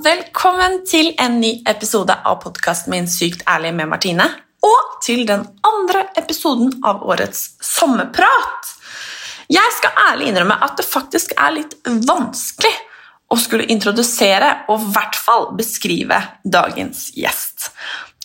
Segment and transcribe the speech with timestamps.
[0.00, 4.24] velkommen til en ny episode av podkasten min Sykt ærlig med Martine.
[4.64, 8.70] Og til den andre episoden av årets sommerprat.
[9.52, 12.72] Jeg skal ærlig innrømme at det faktisk er litt vanskelig
[13.30, 17.70] å skulle introdusere og i hvert fall beskrive dagens gjest.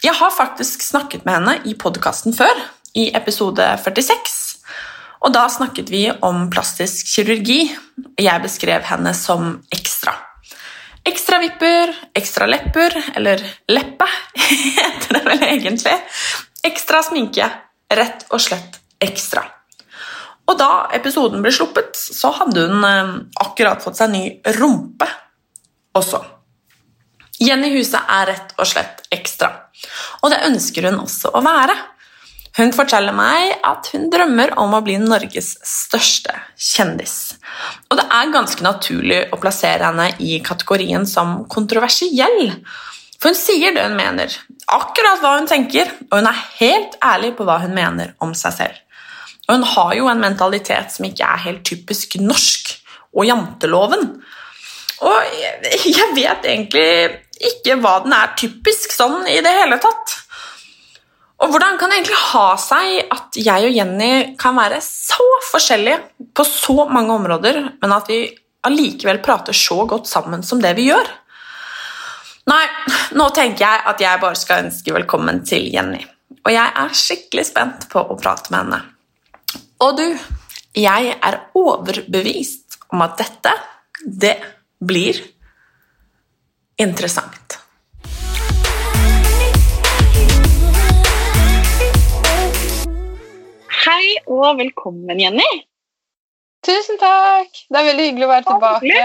[0.04, 2.54] Jeg har faktisk snakket med henne i podkasten før,
[2.96, 4.38] i episode 46.
[5.26, 7.68] Og da snakket vi om plastisk kirurgi.
[8.22, 10.16] Jeg beskrev henne som ekstra.
[11.06, 14.08] Ekstra vipper, ekstra lepper, eller leppe
[14.80, 15.94] heter det vel egentlig.
[16.66, 17.50] Ekstra sminke.
[17.94, 19.44] Rett og slett ekstra.
[20.50, 23.12] Og da episoden ble sluppet, så hadde hun eh,
[23.46, 24.24] akkurat fått seg ny
[24.58, 25.08] rumpe
[25.98, 26.22] også.
[27.42, 29.50] Jenny Huset er rett og slett ekstra,
[30.24, 31.76] og det ønsker hun også å være.
[32.56, 37.36] Hun forteller meg at hun drømmer om å bli Norges største kjendis.
[37.90, 42.54] Og det er ganske naturlig å plassere henne i kategorien som kontroversiell.
[43.20, 44.32] For hun sier det hun mener,
[44.72, 48.56] akkurat hva hun tenker, og hun er helt ærlig på hva hun mener om seg
[48.56, 48.80] selv.
[49.46, 52.72] Og hun har jo en mentalitet som ikke er helt typisk norsk,
[53.16, 54.10] og janteloven.
[55.06, 55.36] Og
[55.88, 56.88] jeg vet egentlig
[57.52, 60.22] ikke hva den er typisk sånn i det hele tatt.
[61.44, 66.30] Og hvordan kan det egentlig ha seg at jeg og Jenny kan være så forskjellige
[66.36, 68.24] på så mange områder, men at vi
[68.66, 71.12] allikevel prater så godt sammen som det vi gjør?
[72.46, 72.64] Nei,
[73.18, 76.04] nå tenker jeg at jeg bare skal ønske velkommen til Jenny.
[76.46, 78.82] Og jeg er skikkelig spent på å prate med henne.
[79.82, 80.06] Og du,
[80.78, 83.54] jeg er overbevist om at dette,
[84.06, 84.36] det
[84.80, 85.20] blir
[86.80, 87.60] interessant.
[93.96, 95.46] Hei og velkommen, Jenny.
[96.68, 97.54] Tusen takk!
[97.72, 99.04] Det er veldig hyggelig å være tilbake.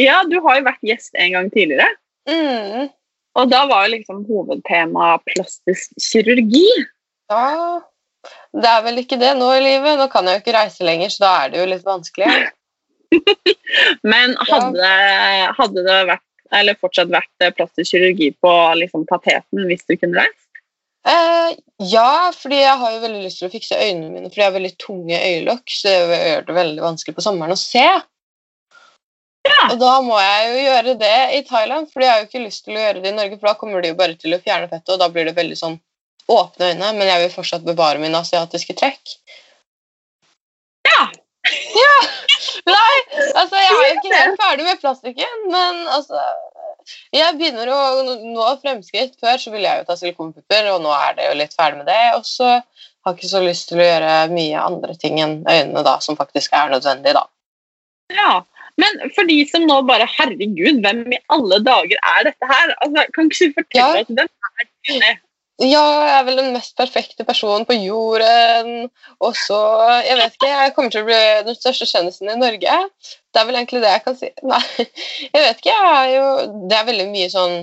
[0.00, 1.86] Ja, Du har jo vært gjest en gang tidligere.
[2.26, 2.88] Mm.
[3.38, 6.64] Og da var jo liksom hovedtema plastisk kirurgi.
[7.30, 7.84] Ja,
[8.50, 9.94] det er vel ikke det nå i livet.
[10.00, 12.50] Nå kan jeg jo ikke reise lenger, så da er det jo litt vanskelig.
[14.10, 14.90] Men hadde,
[15.60, 20.26] hadde det vært, eller fortsatt vært eh, plastisk kirurgi på liksom, tapeten hvis du kunne
[20.26, 20.45] reist?
[21.06, 21.56] Eh,
[21.86, 24.56] ja, fordi jeg har jo veldig lyst til å fikse øynene mine, fordi jeg har
[24.56, 27.84] veldig tunge øyelokk, så det gjør det veldig vanskelig på sommeren å se.
[29.46, 29.58] Ja.
[29.70, 32.64] Og da må jeg jo gjøre det i Thailand, fordi jeg har jo ikke lyst
[32.66, 34.70] til å gjøre det i Norge, for da kommer de jo bare til å fjerne
[34.72, 35.78] fettet, og da blir det veldig sånn
[36.26, 39.14] åpne øyne, men jeg vil fortsatt bevare mine asiatiske trekk.
[40.88, 41.06] Ja!
[41.76, 41.96] Ja!
[42.66, 42.96] Nei,
[43.38, 46.18] altså jeg er jo ikke helt ferdig med plastikken, men altså
[47.14, 47.78] Jeg begynner å
[48.22, 49.16] nå fremskritt.
[49.22, 51.88] Før så ville jeg jo ta silikonpupper, og nå er det jo litt ferdig med
[51.90, 52.02] det.
[52.18, 55.84] Og så har jeg ikke så lyst til å gjøre mye andre ting enn øynene,
[55.86, 57.26] da, som faktisk er nødvendig, da.
[58.14, 58.42] Ja,
[58.78, 62.74] Men for de som nå bare Herregud, hvem i alle dager er dette her?
[62.84, 64.02] Altså, kan ikke du fortelle Ja.
[64.02, 65.14] oss hvem er Jenny?
[65.64, 68.90] Ja, jeg er vel den mest perfekte personen på jorden.
[69.24, 69.56] Og så
[70.04, 72.74] Jeg vet ikke, jeg kommer til å bli den største kjendisen i Norge.
[73.36, 74.28] Det er vel egentlig det jeg kan si.
[74.48, 74.60] Nei,
[75.34, 75.74] jeg vet ikke.
[75.74, 76.28] Jeg er jo
[76.70, 77.56] Det er veldig mye sånn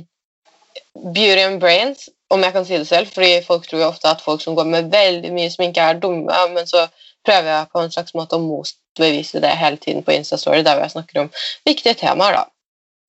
[1.15, 3.09] beauty and brains, om jeg kan si det selv.
[3.13, 6.43] fordi folk tror jo ofte at folk som går med veldig mye sminke, er dumme.
[6.53, 6.85] Men så
[7.25, 10.93] prøver jeg på en slags måte å motbevise det hele tiden på Instastory, der jeg
[10.93, 11.31] snakker om
[11.65, 12.45] viktige temaer, da.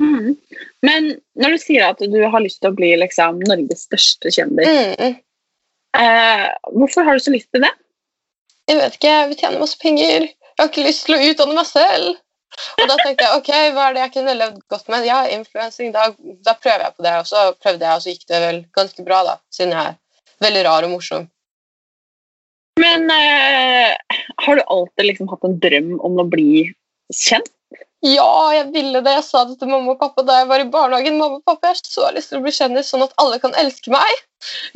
[0.02, 0.34] Mm.
[0.82, 4.66] Men når du sier at du har lyst til å bli liksom, Norges største kjendis,
[4.66, 5.16] Mm,
[6.00, 7.70] eh, hvorfor har du så lyst til det?
[8.69, 10.25] jeg vet ikke, jeg vil tjene masse penger.
[10.25, 12.14] Jeg har ikke lyst til å utdanne meg selv.
[12.81, 15.06] Og da tenkte jeg ok, hva er det jeg kunne levd godt med?
[15.09, 16.09] Ja, influensing, da,
[16.47, 17.15] da prøver jeg på det.
[17.23, 20.45] Og så prøvde jeg, og så gikk det vel ganske bra, da, siden jeg er
[20.45, 21.29] veldig rar og morsom.
[22.83, 23.95] Men eh,
[24.45, 26.67] har du alltid liksom hatt en drøm om å bli
[27.15, 27.51] kjent?
[28.05, 29.12] Ja, jeg ville det.
[29.17, 31.17] Jeg sa det til mamma og pappa da jeg var i barnehagen.
[31.17, 33.55] Mamma og pappa, jeg har så lyst til å bli kjendis, sånn at alle kan
[33.56, 34.25] elske meg.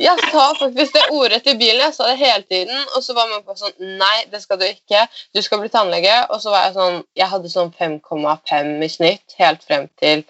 [0.01, 1.83] Jeg sa faktisk det ordrett i bilen.
[1.83, 2.79] Jeg sa det hele tiden.
[2.97, 5.03] Og så var mamma og pappa sånn Nei, det skal du ikke.
[5.37, 6.15] Du skal bli tannlege.
[6.33, 10.25] Og så var jeg sånn Jeg hadde sånn 5,5 i snitt helt frem til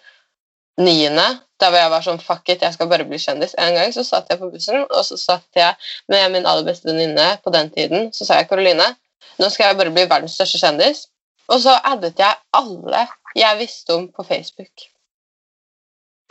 [0.82, 1.26] niende.
[1.62, 3.54] Der hvor jeg var sånn Fuck it, jeg skal bare bli kjendis.
[3.62, 5.78] En gang så satt jeg på bussen, og så satt jeg
[6.10, 8.10] med min aller beste venninne på den tiden.
[8.14, 8.90] Så sa jeg Karoline,
[9.38, 11.06] nå skal jeg bare bli verdens største kjendis.
[11.48, 13.06] Og så addet jeg alle
[13.36, 14.88] jeg visste om på Facebook.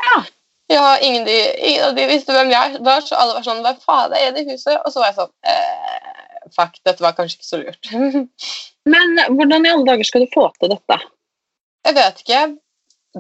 [0.03, 0.23] Ja.
[0.69, 3.77] Ja, ingen, de, ingen av de visste hvem jeg var, så alle var sånn Hvem
[3.85, 4.75] faen er det i huset?
[4.83, 7.91] Og så var jeg sånn eh, Fuck, dette var kanskje ikke så lurt.
[8.91, 10.99] Men hvordan i alle dager skal du få til dette?
[11.87, 12.41] jeg vet ikke.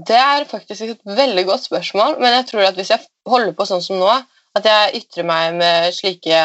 [0.07, 3.65] Det er faktisk et veldig godt spørsmål, men jeg tror at hvis jeg holder på
[3.65, 4.11] sånn som nå,
[4.57, 6.41] at jeg ytrer meg med slike,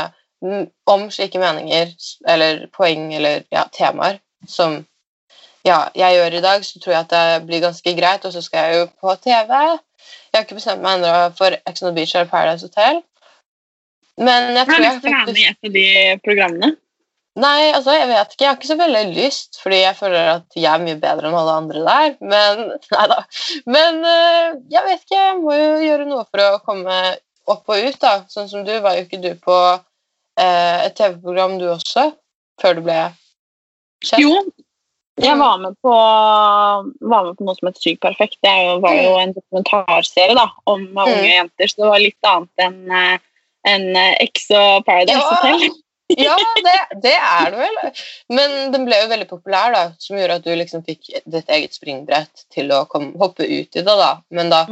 [0.91, 1.93] om slike meninger
[2.33, 4.81] eller poeng eller ja, temaer som
[5.67, 8.25] ja, jeg gjør i dag, så tror jeg at det blir ganske greit.
[8.27, 9.53] Og så skal jeg jo på TV.
[9.63, 13.03] Jeg har ikke bestemt meg ennå for Ex on Beach eller Paradise Hotel.
[14.19, 16.25] Men jeg Har tror du jeg lyst til å være med i et av de
[16.27, 16.73] programmene?
[17.41, 18.45] Nei, altså, jeg vet ikke.
[18.45, 21.37] Jeg har ikke så veldig lyst, fordi jeg føler at jeg er mye bedre enn
[21.39, 22.17] alle andre der.
[22.21, 22.65] Men
[22.97, 23.21] nei da.
[23.77, 25.21] Men eh, jeg vet ikke.
[25.21, 26.99] Jeg må jo gjøre noe for å komme
[27.53, 28.13] opp og ut, da.
[28.33, 28.75] Sånn som du.
[28.85, 32.11] Var jo ikke du på eh, et TV-program, du også?
[32.61, 32.99] Før du ble
[34.05, 34.21] kjent?
[34.21, 34.37] Jo,
[35.21, 38.39] jeg var med på, var med på noe som het Sykt perfekt.
[38.45, 43.21] Det var jo en dokumentarserie da, om unge jenter, så det var litt annet enn
[43.69, 45.31] en eh, Ex og Paradise Ja.
[45.31, 45.71] Hotel.
[46.19, 47.77] Ja, det, det er det vel.
[48.37, 51.73] Men den ble jo veldig populær, da, som gjorde at du liksom fikk ditt eget
[51.73, 53.87] springbrett til å komme, hoppe ut i det.
[53.87, 54.11] da.
[54.29, 54.67] Men da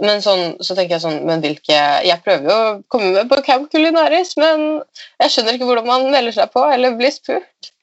[0.00, 1.76] men sånn, så tenker jeg sånn Men hvilke
[2.06, 4.80] Jeg prøver jo å komme med på Camp Culinaris, men
[5.20, 7.73] jeg skjønner ikke hvordan man melder seg på eller blir spurt.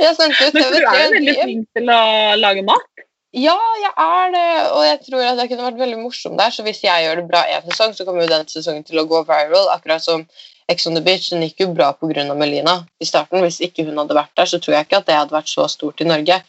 [0.00, 2.02] Jeg sendte ut Men du er jo veldig flink til å
[2.40, 2.88] lage mat.
[3.32, 6.52] Ja, jeg er det, og jeg tror at jeg kunne vært veldig morsom der.
[6.52, 9.06] Så hvis jeg gjør det bra en sesong, så kommer jo den sesongen til å
[9.08, 9.70] gå viral.
[9.72, 10.26] Akkurat som
[10.68, 11.30] Ex on the Beach.
[11.32, 12.26] Den gikk jo bra pga.
[12.36, 13.40] Melina i starten.
[13.40, 15.64] Hvis ikke hun hadde vært der, så tror jeg ikke at det hadde vært så
[15.72, 16.42] stort i Norge.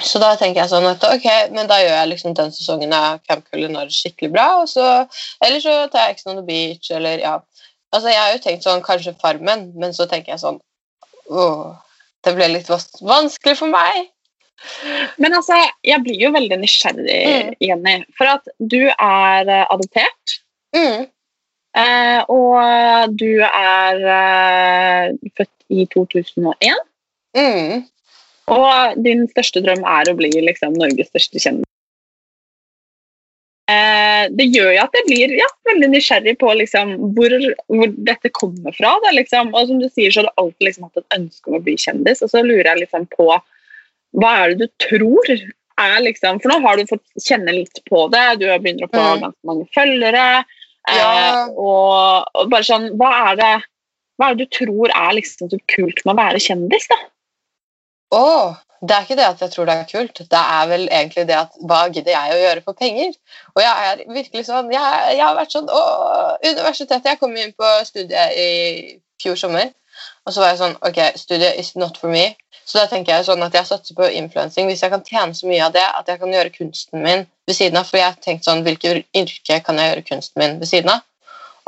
[0.00, 3.20] Så da tenker jeg sånn at ok, men da gjør jeg liksom den sesongen av
[3.28, 4.86] Camp Culinaris skikkelig bra, og så
[5.44, 7.34] Eller så tar jeg Ex on the Beach, eller ja.
[7.92, 10.62] Altså, jeg har jo tenkt sånn kanskje Farmen, men så tenker jeg sånn
[11.30, 11.70] Åh,
[12.24, 14.08] det ble litt vanskelig for meg.
[15.22, 17.96] Men altså, jeg blir jo veldig nysgjerrig, Jenny.
[18.18, 20.36] For at du er eh, adoptert.
[20.76, 21.08] Mm.
[21.82, 26.86] Eh, og du er eh, født i 2001.
[27.38, 27.82] Mm.
[28.52, 31.68] Og din største drøm er å bli liksom, Norges største kjendis.
[33.70, 37.34] Eh, det gjør jo at jeg blir ja, veldig nysgjerrig på liksom, hvor,
[37.70, 38.96] hvor dette kommer fra.
[39.04, 39.52] Da, liksom.
[39.54, 41.76] Og som du sier, så har du alltid liksom, hatt et ønske om å bli
[41.78, 42.22] kjendis.
[42.26, 43.28] Og så lurer jeg liksom på
[44.20, 45.30] hva er det du tror
[45.80, 49.04] er liksom For nå har du fått kjenne litt på det, du begynner å få
[49.14, 49.22] Mm.
[49.22, 50.26] ganske mange følgere.
[50.90, 51.46] Eh, Ja.
[51.48, 53.52] og, og bare sånn Hva er det
[54.20, 56.84] hva er det du tror er liksom så kult med å være kjendis?
[56.90, 56.98] da?
[58.12, 58.54] Åh,
[58.88, 60.18] det er ikke det at jeg tror det er kult.
[60.18, 63.12] Det er vel egentlig det at hva gidder jeg å gjøre for penger?
[63.54, 67.54] Og jeg er virkelig sånn Jeg, jeg har vært sånn Åh, universitetet Jeg kom inn
[67.54, 68.48] på studiet i
[69.22, 69.70] fjor sommer,
[70.26, 72.32] og så var jeg sånn Ok, studiet is not for me.
[72.66, 74.68] Så da tenker jeg sånn at jeg satser på influensing.
[74.70, 77.58] Hvis jeg kan tjene så mye av det at jeg kan gjøre kunsten min ved
[77.58, 80.70] siden av For jeg har tenkt sånn Hvilket yrke kan jeg gjøre kunsten min ved
[80.70, 81.06] siden av?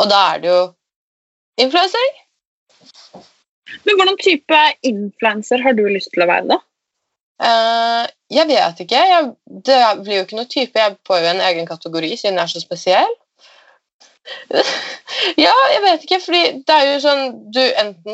[0.03, 0.61] Og da er det jo
[1.63, 2.15] influensing.
[3.83, 6.61] Men hvordan type influenser har du lyst til å være, da?
[7.43, 9.03] Uh, jeg vet ikke.
[9.11, 9.31] Jeg,
[9.67, 10.81] det blir jo ikke noe type.
[10.81, 13.15] Jeg får jo en egen kategori siden jeg er så spesiell.
[15.45, 17.61] ja, jeg vet ikke, fordi det er jo sånn du,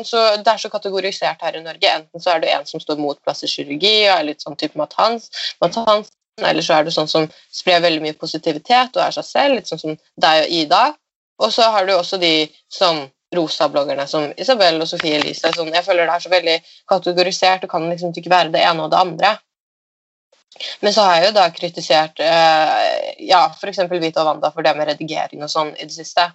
[0.03, 1.93] så, Det er så kategorisert her i Norge.
[2.01, 4.97] Enten så er du en som står mot plastikkirurgi og er litt sånn type Matt
[4.99, 5.29] Hans,
[5.63, 9.27] Matt Hansen, eller så er du sånn som sprer veldig mye positivitet og er seg
[9.27, 10.83] selv, litt sånn som deg og Ida.
[11.41, 12.35] Og så har du også de
[12.71, 15.53] sånn rosa-bloggerne som Isabel og Sofie Elise.
[15.55, 16.57] Sånn, jeg føler det er så veldig
[16.89, 19.31] kategorisert og kan liksom ikke være det ene og det andre.
[20.83, 23.85] Men så har jeg jo da kritisert eh, ja, f.eks.
[23.91, 26.27] Vita og Wanda for det med redigering og sånn i det siste.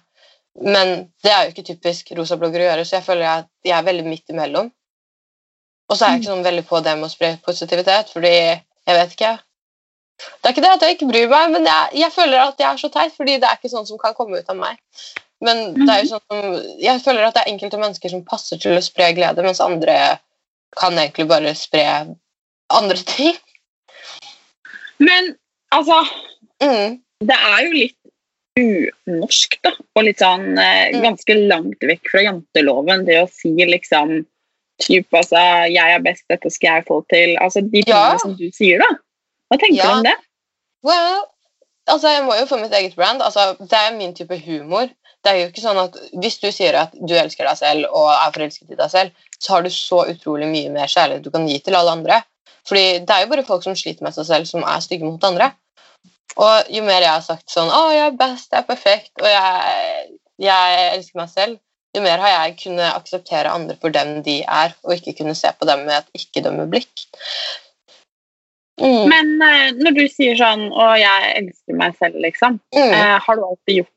[0.65, 3.85] Men det er jo ikke typisk rosa-blogger å gjøre, så jeg føler at jeg er
[3.85, 4.71] veldig midt imellom.
[5.87, 8.97] Og så er jeg ikke sånn veldig på det med å spre positivitet, fordi jeg
[8.97, 9.35] vet ikke.
[10.17, 12.67] Det er ikke det at jeg ikke bryr meg, men jeg, jeg føler at jeg
[12.71, 14.81] er så teit, fordi det er ikke sånn som kan komme ut av meg.
[15.41, 18.77] Men det er jo sånn jeg føler at det er enkelte mennesker som passer til
[18.77, 20.19] å spre glede, mens andre
[20.77, 21.83] kan egentlig bare spre
[22.73, 23.35] andre ting.
[24.99, 25.35] Men
[25.73, 26.01] altså
[26.61, 26.97] Mm.
[27.21, 27.97] Det er jo litt
[28.57, 29.71] unorsk, da.
[29.95, 31.01] Og litt sånn eh, Mm.
[31.03, 33.05] ganske langt vekk fra janteloven.
[33.05, 34.25] Det å si liksom
[34.81, 35.37] typ, altså,
[35.69, 37.37] 'Jeg er best, dette skal jeg få til'.
[37.39, 38.17] Altså de tingene Ja.
[38.17, 38.89] som du sier, da.
[39.51, 39.83] Hva tenker Ja.
[39.83, 40.15] du om det?
[40.83, 41.25] Well,
[41.87, 43.21] altså jeg må jo få mitt eget brand.
[43.21, 44.89] Altså, det er min type humor.
[45.25, 48.09] Det er jo ikke sånn at Hvis du sier at du elsker deg selv og
[48.13, 51.47] er forelsket i deg selv, så har du så utrolig mye mer kjærlighet du kan
[51.49, 52.21] gi til alle andre.
[52.67, 55.23] Fordi det er jo bare folk som sliter med seg selv, som er stygge mot
[55.27, 55.51] andre.
[56.37, 59.29] Og jo mer jeg har sagt sånn 'Å, jeg er best, jeg er perfekt, og
[59.31, 61.59] jeg, jeg elsker meg selv',
[61.95, 65.49] jo mer har jeg kunnet akseptere andre for dem de er, og ikke kunne se
[65.57, 67.07] på dem med et ikke-dømmende blikk.
[68.77, 69.07] Mm.
[69.09, 72.59] Men eh, når du sier sånn 'Å, jeg elsker meg selv', liksom.
[72.75, 72.93] Mm.
[72.93, 73.96] Eh, har du alltid gjort?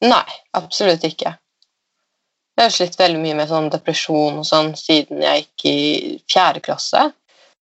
[0.00, 0.26] Nei,
[0.56, 1.34] absolutt ikke.
[2.56, 5.80] Jeg har slitt veldig mye med sånn depresjon og sånn siden jeg gikk i
[6.28, 7.06] fjerde klasse.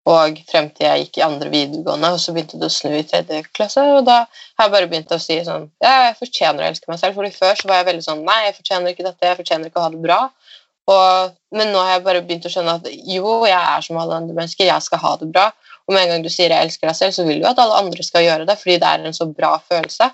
[0.10, 3.06] Og frem til jeg gikk i andre videregående, og så begynte det å snu i
[3.08, 3.86] tredje klasse.
[3.96, 7.00] Og da har jeg bare begynt å si sånn Ja, jeg fortjener å elske meg
[7.00, 7.16] selv.
[7.20, 9.80] Fordi før så var jeg veldig sånn Nei, jeg fortjener ikke dette, jeg fortjener ikke
[9.80, 10.20] å ha det bra.
[10.92, 14.18] Og, men nå har jeg bare begynt å skjønne at jo, jeg er som alle
[14.20, 15.46] andre mennesker, jeg skal ha det bra.
[15.88, 17.80] Og med en gang du sier 'jeg elsker deg selv', så vil du at alle
[17.80, 20.12] andre skal gjøre det, fordi det er en så bra følelse.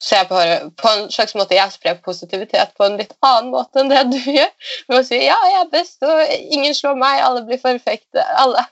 [0.00, 3.82] Så jeg bare, på en slags måte, jeg sprer positivitet på en litt annen måte
[3.82, 4.48] enn det du gjør.
[4.88, 6.22] Ved å si 'ja, jeg er best, og
[6.56, 8.24] ingen slår meg, alle blir perfekte'.
[8.40, 8.64] Alle,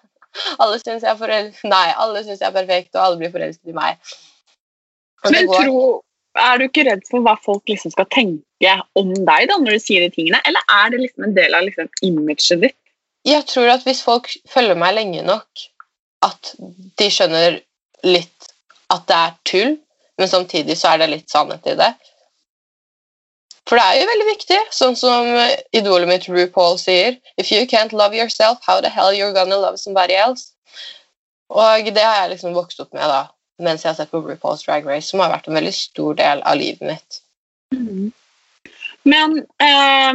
[0.58, 4.00] alle syns jeg jeg er perfekt, og alle blir forelsket i meg.
[5.24, 6.02] Og Men tro,
[6.38, 9.82] er du ikke redd for hva folk liksom skal tenke om deg da, når du
[9.82, 10.40] sier de tingene?
[10.48, 12.78] Eller er det liksom en del av liksom imaget ditt?
[13.26, 15.66] Jeg tror at hvis folk følger meg lenge nok,
[16.24, 16.54] at
[16.98, 17.60] de skjønner
[18.06, 18.48] litt
[18.94, 19.76] at det er tull,
[20.18, 21.92] men samtidig så er det litt sannhet i det.
[23.68, 25.26] For det er jo veldig viktig, sånn som
[25.76, 29.76] idolet mitt RuPaul sier If you can't love yourself, how the hell you're gonna love
[29.78, 30.52] somebody else?
[31.50, 33.26] Og det har jeg liksom vokst opp med da,
[33.60, 36.42] mens jeg har sett på RuPaul's Drag Race, som har vært en veldig stor del
[36.48, 37.20] av livet mitt.
[39.08, 40.12] Men eh,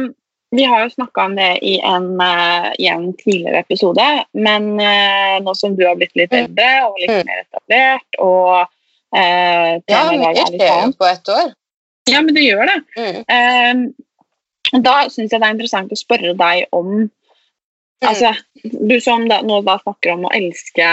[0.54, 5.38] vi har jo snakka om det i en, eh, i en tidligere episode, men eh,
[5.42, 6.44] nå som du har blitt litt Mm.
[6.44, 7.26] eldre og litt Mm.
[7.26, 8.66] mer etablert og
[9.16, 11.52] eh, Ja, mye er skjer jo på ett år.
[12.10, 12.78] Ja, men det gjør det.
[12.98, 13.20] Mm.
[13.36, 17.06] Eh, da syns jeg det er interessant å spørre deg om
[18.04, 18.08] Mm.
[18.10, 18.34] Altså,
[18.88, 20.88] du som da, nå da snakker om å elske,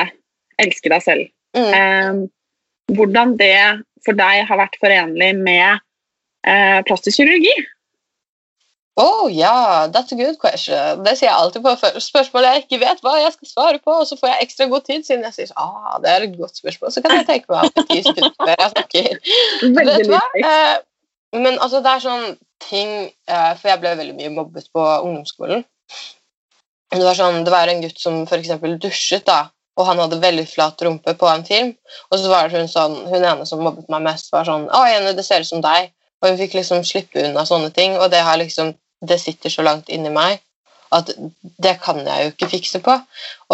[0.61, 1.29] elske deg selv.
[1.57, 1.71] Mm.
[1.75, 3.55] Eh, hvordan det
[4.05, 5.81] for deg har vært forenlig med
[6.47, 7.53] eh, plastisk kirurgi?
[8.99, 11.03] Oh, ja, that's a good question.
[11.03, 14.07] Det sier jeg alltid på spørsmål jeg ikke vet hva jeg skal svare på, og
[14.07, 16.91] så får jeg ekstra god tid siden jeg sier ah, det er et godt spørsmål.
[16.91, 19.21] Så kan jeg tenke meg om ti sekunder før jeg snakker.
[19.77, 20.23] Vet du hva?
[20.43, 20.75] Eh,
[21.39, 22.25] men altså, det er sånn
[22.61, 25.63] ting eh, For jeg ble veldig mye mobbet på ungdomsskolen.
[26.91, 29.45] Det var sånn, det var en gutt som eksempel dusjet, da,
[29.79, 31.71] og han hadde veldig flat rumpe på en film.
[32.11, 34.83] Og så var det hun sånn, hun ene som mobbet meg mest, var sånn 'Å,
[34.91, 38.11] Jenny, det ser ut som deg.' Og hun fikk liksom slippe unna sånne ting, og
[38.13, 40.41] det har liksom det sitter så langt inni meg
[40.91, 41.09] at
[41.63, 42.97] det kan jeg jo ikke fikse på.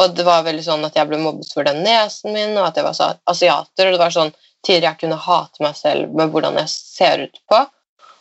[0.01, 2.79] Og det var veldig sånn at jeg ble mobbet for den nesen min, og at
[2.79, 3.87] jeg var så asiater.
[3.87, 4.35] Og det var sånn
[4.65, 7.59] Tidligere jeg kunne hate meg selv med hvordan jeg ser ut på.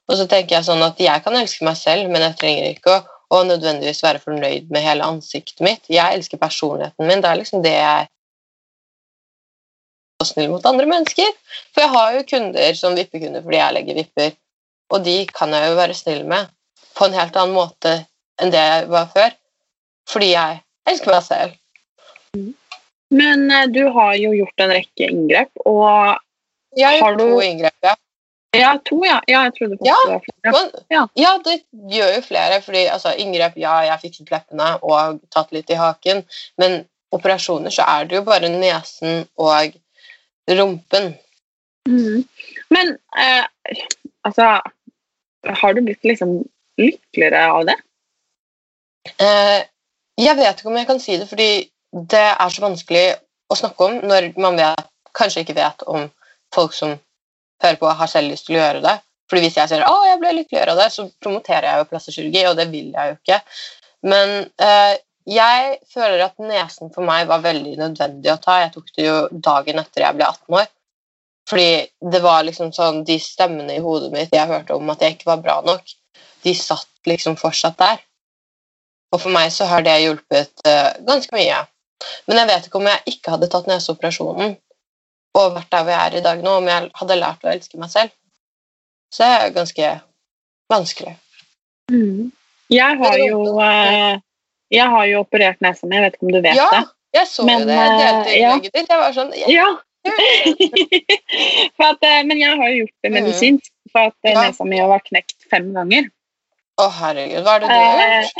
[0.06, 2.92] Og så tenker jeg sånn at jeg kan elske meg selv, men jeg trenger ikke
[2.92, 2.98] å,
[3.34, 5.88] og nødvendigvis være fornøyd med hele ansiktet mitt.
[5.90, 7.24] Jeg elsker personligheten min.
[7.24, 8.04] Det er liksom det jeg
[10.20, 11.32] er snill mot andre mennesker.
[11.72, 14.36] For jeg har jo kunder som vippekunder fordi jeg legger vipper,
[14.92, 16.52] og de kan jeg jo være snill med
[16.96, 17.92] på en helt annen måte
[18.40, 19.34] enn det jeg var før.
[20.08, 21.54] Fordi jeg elsker meg selv.
[23.10, 26.16] Men eh, du har jo gjort en rekke inngrep, og
[26.76, 27.94] Jeg har Har gjort du- to inngrep, ja.
[28.56, 29.20] Ja, to, ja.
[29.28, 30.52] ja jeg trodde Ja, det var flere.
[30.52, 31.02] Men, Ja.
[31.16, 31.54] ja, det
[31.92, 32.60] gjør jo flere.
[32.62, 36.24] fordi altså, Inngrep, ja, jeg fikset leppene og tatt litt i haken.
[36.58, 39.74] Men operasjoner så er det jo bare nesen og
[40.48, 41.14] rumpen.
[41.88, 42.24] Mm.
[42.70, 43.44] Men eh,
[44.24, 44.60] altså
[45.46, 46.44] Har du blitt liksom
[46.80, 47.76] lykkeligere av det?
[49.22, 49.62] Eh,
[50.20, 51.50] jeg vet ikke om jeg kan si det, fordi
[52.12, 53.06] det er så vanskelig
[53.52, 56.08] å snakke om når man vet, kanskje ikke vet om
[56.54, 56.96] folk som
[57.62, 58.96] hører på, har selv lyst til å gjøre det.
[59.30, 62.44] Fordi Hvis jeg sier at jeg ble lykkeligere av det, så promoterer jeg jo plastikkirurgi,
[62.46, 63.38] og det vil jeg jo ikke.
[64.06, 64.94] Men eh,
[65.26, 68.60] jeg føler at nesen for meg var veldig nødvendig å ta.
[68.62, 70.68] Jeg tok det jo dagen etter jeg ble 18 år.
[71.50, 75.16] Fordi det var liksom sånn, de stemmene i hodet mitt jeg hørte om at jeg
[75.16, 75.92] ikke var bra nok,
[76.46, 77.98] de satt liksom fortsatt der.
[79.14, 81.58] Og for meg så har det hjulpet uh, ganske mye.
[82.28, 84.56] Men jeg vet ikke om jeg ikke hadde tatt neseoperasjonen
[85.36, 87.78] og vært der hvor jeg er i dag nå, om jeg hadde lært å elske
[87.80, 88.12] meg selv.
[89.12, 89.90] Så det er ganske
[90.72, 91.12] vanskelig.
[92.72, 94.16] Jeg har jo uh,
[94.74, 96.84] Jeg har jo operert nesa mi, jeg vet ikke om du vet Ja, det?
[97.14, 97.76] jeg så Men, jo det.
[97.76, 98.80] Jeg delte innlegget ja.
[98.80, 98.88] ditt.
[98.90, 99.68] Jeg var sånn ja, Ja,
[101.90, 103.14] at, eh, men jeg har jo gjort det Mhm.
[103.16, 104.42] medisinsk, for at eh, Ja.
[104.46, 106.10] nesa mi har vært knekt fem ganger.
[106.76, 107.42] Å, herregud.
[107.46, 108.32] Hva er det du har Eh, gjort?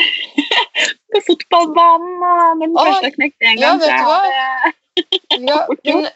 [1.16, 2.85] på fotballbanen, og når den Oi.
[2.90, 3.61] første er knekt gang.
[3.62, 4.19] Ja, vet du hva?
[5.37, 6.07] Ja, hun,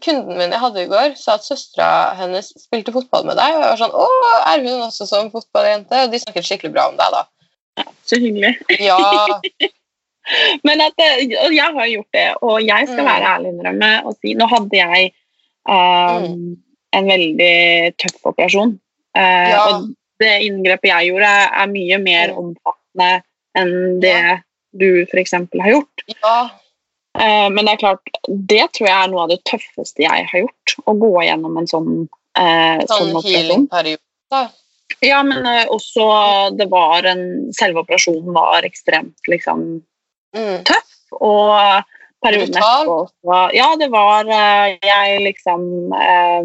[0.00, 3.52] kunden min jeg hadde i går, sa at søstera hennes spilte fotball med deg.
[3.52, 4.06] Og jeg var sånn Å,
[4.54, 6.06] er hun også som fotballjente?
[6.06, 7.20] Og de snakket skikkelig bra om deg, da.
[7.82, 8.54] Ja, så hyggelig.
[8.80, 8.96] Ja.
[10.64, 13.10] Men at, eh, og jeg har gjort det, og jeg skal Mm.
[13.10, 15.12] være ærlig innrømme og si Nå hadde jeg
[15.68, 16.56] um,
[16.96, 17.54] en veldig
[18.00, 18.72] tøff operasjon.
[19.16, 19.62] Uh, Ja.
[19.68, 23.10] Og det inngrepet jeg gjorde, er mye mer omfattende
[23.58, 24.40] enn det
[24.78, 25.32] du f.eks.
[25.34, 26.04] har gjort.
[26.20, 26.40] ja.
[27.18, 30.42] Eh, men det er klart, det tror jeg er noe av det tøffeste jeg har
[30.44, 30.74] gjort.
[30.86, 31.88] Å gå gjennom en sånn,
[32.38, 33.64] eh, sånn Sånn operasjon.
[35.02, 36.06] Ja, men eh, også
[36.56, 37.24] det var en
[37.56, 39.82] Selve operasjonen var ekstremt liksom
[40.30, 40.62] Mm.
[40.62, 40.92] tøff.
[41.18, 41.82] Og
[42.22, 46.44] perioden etterpå også Ja, det var eh, Jeg liksom eh,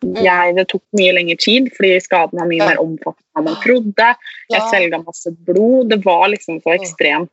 [0.00, 4.10] jeg, Det tok mye lengre tid, fordi skaden var mye mer omfattende enn man trodde.
[4.50, 5.88] Jeg svelga masse blod.
[5.90, 6.78] Det var liksom så Mm.
[6.82, 7.30] ekstremt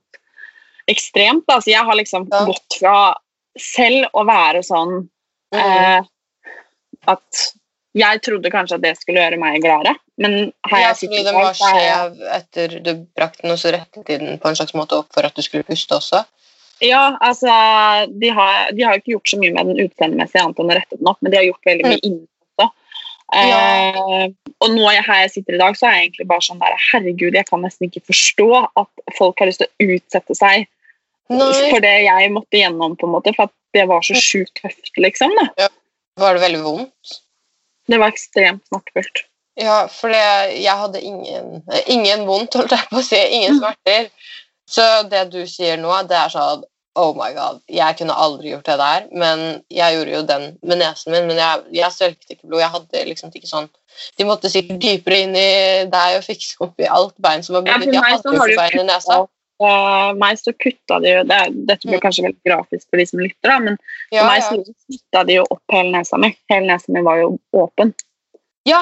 [0.87, 1.45] ekstremt.
[1.47, 3.15] Altså, jeg har liksom gått fra
[3.57, 5.09] selv å være sånn
[5.53, 5.59] Mm.
[5.59, 6.03] eh,
[7.07, 7.53] at
[7.95, 11.33] jeg trodde kanskje at det skulle gjøre meg gladere, men her Ja, jeg i den
[11.33, 14.97] var skjev etter du brakte den, og så rettet de den på en slags måte
[14.99, 16.25] opp for at du skulle puste også.
[16.81, 17.47] Ja, altså
[18.19, 20.97] de har, de har ikke gjort så mye med den utseendemessig annet enn å rette
[20.97, 22.27] den opp, men de har gjort veldig mye inni
[23.33, 24.27] Eh,
[24.61, 26.77] og nå jeg, her jeg sitter i dag, så er jeg egentlig bare sånn der
[26.91, 30.67] Herregud, jeg kan nesten ikke forstå at folk har lyst til å utsette seg
[31.33, 31.51] Nei.
[31.71, 34.93] for det jeg måtte gjennom, på en måte, for at det var så sjukt tøft,
[35.01, 35.33] liksom.
[35.57, 35.69] da.
[36.21, 37.15] Var det veldig vondt?
[37.89, 39.25] Det var ekstremt smertefullt.
[39.59, 40.21] Ja, for det,
[40.59, 43.19] jeg hadde ingen, ingen vondt, holdt jeg på å si.
[43.37, 44.09] Ingen smerter.
[44.69, 48.65] Så det du sier nå, det er sånn Oh my god, jeg kunne aldri gjort
[48.69, 49.07] det der.
[49.11, 52.61] Men jeg gjorde jo den med nesen min, men jeg, jeg svelget ikke blod.
[52.63, 53.69] Jeg hadde liksom ikke sånn
[54.19, 55.49] De måtte sikkert dypere inn i
[55.91, 58.57] deg og fikse opp i alt bein som var Ja, blitt for Jeg hadde jo
[58.59, 59.19] bein i nesa.
[59.55, 62.03] For meg så kutta de jo det, Dette blir Mm.
[62.03, 64.49] kanskje veldig grafisk for de som lytter, da, men for Ja, meg ja.
[64.49, 66.31] så kutta de jo opp hele nesa mi.
[66.51, 67.93] Hele nesa mi var jo åpen.
[68.67, 68.81] ja.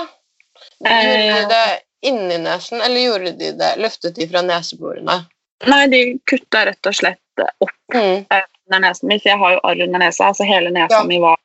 [0.80, 1.36] Gjorde Eh.
[1.36, 5.26] de det inni nesen, eller gjorde de det løftet de fra neseborene?
[5.68, 7.20] Nei, de kutta rett og slett
[7.62, 8.26] opp Mm.
[8.68, 10.26] under nesen min, så jeg har jo arr under nesa.
[10.28, 11.04] altså Hele nesa Ja.
[11.04, 11.38] mi var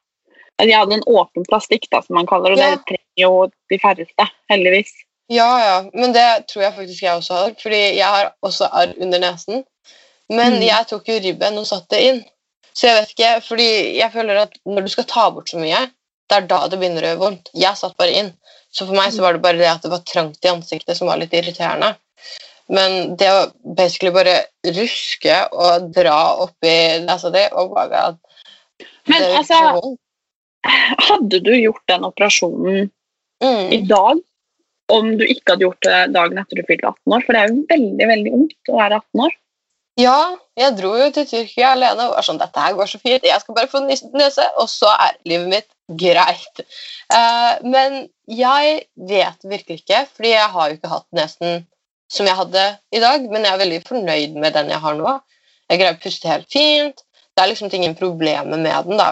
[0.61, 2.77] Jeg hadde en åpen plastikk, da, som man kaller det, og Ja.
[2.77, 4.91] det trenger jo de færreste, heldigvis.
[5.31, 7.51] Ja, ja, men det tror jeg faktisk jeg også har.
[7.63, 9.65] Fordi jeg har også arr under nesen.
[10.29, 10.63] Men Mm.
[10.67, 12.25] jeg tok jo ribben og satte det inn.
[12.75, 15.91] Så jeg vet ikke, fordi jeg føler at når du skal ta bort så mye,
[16.29, 17.49] det er da det begynner å gjøre vondt.
[17.55, 18.33] Jeg satt bare inn.
[18.73, 21.07] Så for meg så var det bare det at det var trangt i ansiktet som
[21.07, 21.97] var litt irriterende.
[22.69, 23.47] Men det å
[23.79, 24.43] basically bare
[24.77, 26.75] ruske og dra oppi
[27.07, 28.19] nesa di my god.
[29.09, 29.97] Men det altså,
[31.09, 32.89] hadde du gjort den operasjonen
[33.39, 33.73] Mm.
[33.73, 34.19] i dag
[34.91, 37.25] om du ikke hadde gjort det dagen etter du fylte 18 år?
[37.27, 39.37] For det er jo veldig veldig ungt å være 18 år.
[39.99, 40.19] Ja,
[40.59, 43.43] jeg dro jo til Tyrkia alene og var sånn Dette her går så fint, jeg
[43.43, 46.63] skal bare få nese, og så er livet mitt greit.
[47.11, 51.67] Uh, men jeg vet virkelig ikke, fordi jeg har jo ikke hatt nesen
[52.09, 55.15] som jeg hadde i dag, men jeg er veldig fornøyd med den jeg har nå.
[55.69, 57.03] Jeg greier å puste helt fint.
[57.37, 59.11] Det er liksom ingen problemer med den, da.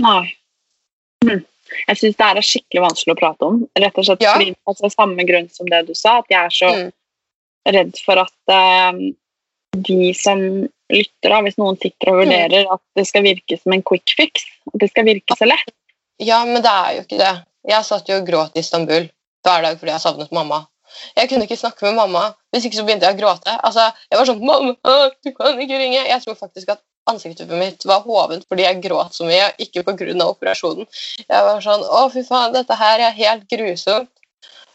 [0.00, 0.30] Nei.
[1.26, 1.42] Mm.
[1.88, 3.58] Jeg syns det er skikkelig vanskelig å prate om.
[3.78, 4.34] Rett og slett Ja.
[4.34, 6.92] fordi, altså, Samme grunn som det du sa, at jeg er så Mm.
[7.66, 8.92] redd for at uh,
[9.76, 10.40] de som
[10.90, 14.46] lytter, da, hvis noen sitter og vurderer at det skal virke som en quick fix,
[14.66, 15.74] at det skal virke så lett.
[16.18, 17.44] Ja, men det er jo ikke det.
[17.68, 19.10] Jeg satt jo og gråt i Istanbul
[19.44, 20.66] hver dag fordi jeg savnet mamma.
[21.16, 22.22] Jeg kunne ikke snakke med mamma,
[22.52, 23.56] hvis ikke så begynte jeg å gråte.
[23.66, 27.84] Altså, jeg var sånn 'Mamma, du kan ikke ringe.' Jeg tror faktisk at ansiktet mitt
[27.84, 30.26] var hovent fordi jeg gråt så mye, ikke pga.
[30.26, 30.86] operasjonen.
[31.28, 34.08] Jeg var sånn 'Å, fy faen, dette her er helt grusomt'.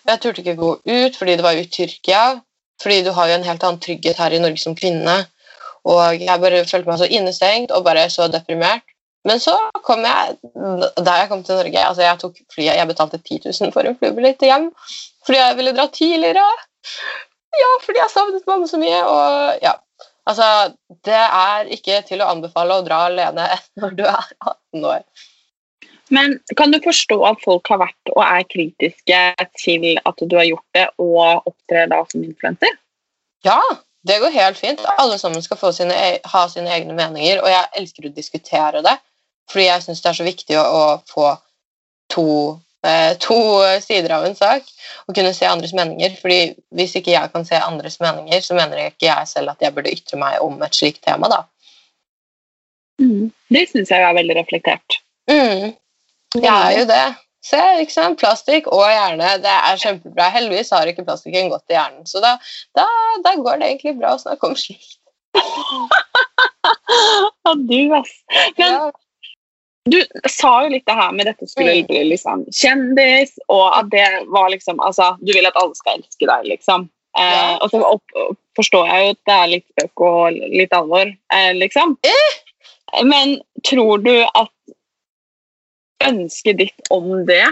[0.06, 2.41] Jeg turte ikke gå ut fordi det var jo i Tyrkia.
[2.82, 5.15] Fordi du har jo en helt annen trygghet her i Norge som kvinne.
[5.86, 8.84] Og jeg bare følte meg så innestengt og bare så deprimert.
[9.25, 10.36] Men så kom jeg
[11.01, 13.97] da jeg kom til Norge altså Jeg tok flyet, jeg betalte 10 000 for en
[13.97, 14.69] flybillett hjem
[15.26, 16.46] fordi jeg ville dra tidligere.
[17.56, 19.00] Ja, fordi jeg savnet mamma så mye.
[19.10, 19.76] Og ja,
[20.30, 20.50] altså
[21.06, 23.48] Det er ikke til å anbefale å dra alene
[23.82, 25.02] når du er 18 år.
[26.14, 29.22] Men kan du forstå at folk har vært og er kritiske
[29.58, 32.76] til at du har gjort det, og opptrer da som influenser?
[33.46, 33.58] Ja,
[34.06, 34.84] det går helt fint.
[35.02, 38.84] Alle sammen skal få sine, e- ha sine egne meninger, og jeg elsker å diskutere
[38.86, 38.94] det.
[39.50, 41.32] Fordi jeg syns det er så viktig å, å få
[42.14, 42.28] to,
[43.24, 43.39] to
[43.84, 44.67] sider av en sak
[45.06, 46.15] og kunne se andres meninger.
[46.21, 49.65] Fordi hvis ikke jeg kan se andres meninger, så mener jeg ikke jeg selv at
[49.65, 51.30] jeg burde ytre meg om et slikt tema.
[51.32, 51.43] da.
[53.02, 53.32] Mm.
[53.52, 55.00] Det syns jeg er veldig reflektert.
[55.30, 55.76] Mm.
[56.36, 57.06] Jeg er jo det.
[57.45, 58.17] Se, ikke sant?
[58.19, 60.32] Plastikk og hjerne, det er kjempebra.
[60.34, 62.34] Heldigvis har ikke plastikken gått i hjernen, så da,
[62.78, 62.88] da,
[63.21, 64.98] da går det egentlig bra å snakke om slikt.
[67.45, 68.13] Ja, du, ass.
[68.58, 68.86] Men Ja.
[69.86, 71.88] Du sa jo litt det her med dette skulle Mm.
[71.88, 76.26] bli liksom kjendis, og at det var liksom Altså, du vil at alle skal elske
[76.26, 76.89] deg, liksom.
[77.17, 78.04] Eh, og så opp,
[78.58, 81.98] forstår jeg jo at det er litt spøk og litt alvor, eh, liksom.
[83.04, 84.52] Men tror du at
[86.06, 87.45] ønsket ditt om det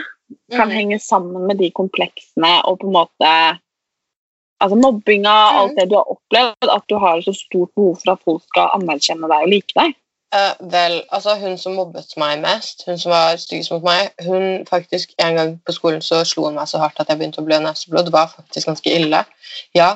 [0.52, 0.76] kan Mm.
[0.76, 3.60] henge sammen med de kompleksene og på en måte
[4.62, 5.58] Altså mobbinga, Mm.
[5.60, 8.69] alt det du har opplevd, at du har så stort behov for at folk skal
[8.80, 9.96] anerkjenne deg og like deg?
[10.34, 14.63] Eh, vel, altså hun som mobbet meg mest, hun som var styggest mot meg, hun
[14.65, 17.46] faktisk en gang på skolen så slo hun meg så hardt at jeg begynte å
[17.46, 18.08] blø neseblod.
[18.08, 19.19] Det var faktisk ganske ille.
[19.78, 19.91] Ja.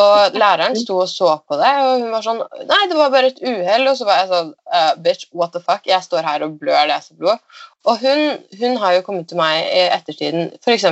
[0.00, 3.34] Og læreren sto og så på det, og hun var sånn Nei, det var bare
[3.34, 3.84] et uhell.
[3.92, 5.84] Og så var jeg sånn uh, Bitch, what the fuck?
[5.84, 7.44] Jeg står her og blør neseblod.
[7.86, 8.24] Og hun,
[8.56, 10.88] hun har jo kommet til meg i ettertiden, f.eks.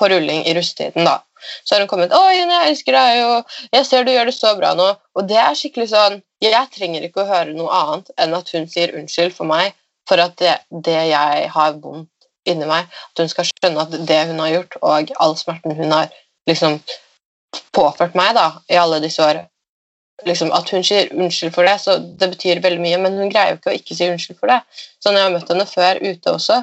[0.00, 1.20] på rulling i russetiden, da.
[1.64, 4.34] Så har hun kommet 'Å, Jenny, jeg elsker deg, og jeg ser du gjør det
[4.34, 8.10] så bra nå.' Og det er skikkelig sånn Jeg trenger ikke å høre noe annet
[8.20, 9.72] enn at hun sier unnskyld for meg
[10.08, 12.10] for at det, det jeg har vondt
[12.44, 15.94] inni meg, at hun skal skjønne at det hun har gjort, og all smerten hun
[15.96, 16.12] har
[16.50, 16.76] liksom
[17.72, 19.44] påført meg da, i alle disse år
[20.26, 23.54] liksom, At hun sier unnskyld for det, så det betyr veldig mye, men hun greier
[23.54, 24.60] jo ikke å ikke si unnskyld for det.
[25.02, 26.60] Så når jeg har møtt henne før ute også,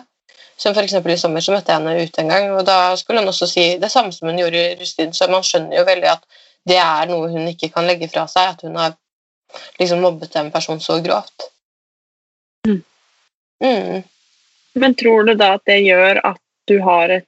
[0.61, 0.93] som f.eks.
[0.93, 3.65] i sommer, så møtte jeg henne ute en gang, og da skulle hun også si
[3.81, 6.27] det samme som hun gjorde i russetiden, så man skjønner jo veldig at
[6.69, 8.93] det er noe hun ikke kan legge fra seg, at hun har
[9.79, 11.47] liksom mobbet en person så grovt.
[12.67, 12.83] Mm.
[13.63, 14.03] Mm.
[14.73, 17.27] Men tror du da at det gjør at du har et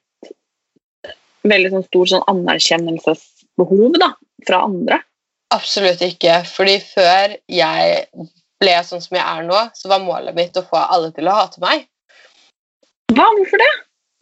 [1.43, 4.13] veldig sånn stort sånn anerkjennelsesbehov da,
[4.48, 5.02] fra andre?
[5.54, 8.06] Absolutt ikke, fordi før jeg
[8.62, 11.36] ble sånn som jeg er nå, så var målet mitt å få alle til å
[11.41, 11.89] hate meg.
[13.13, 13.26] Hva?
[13.38, 13.71] Hvorfor det?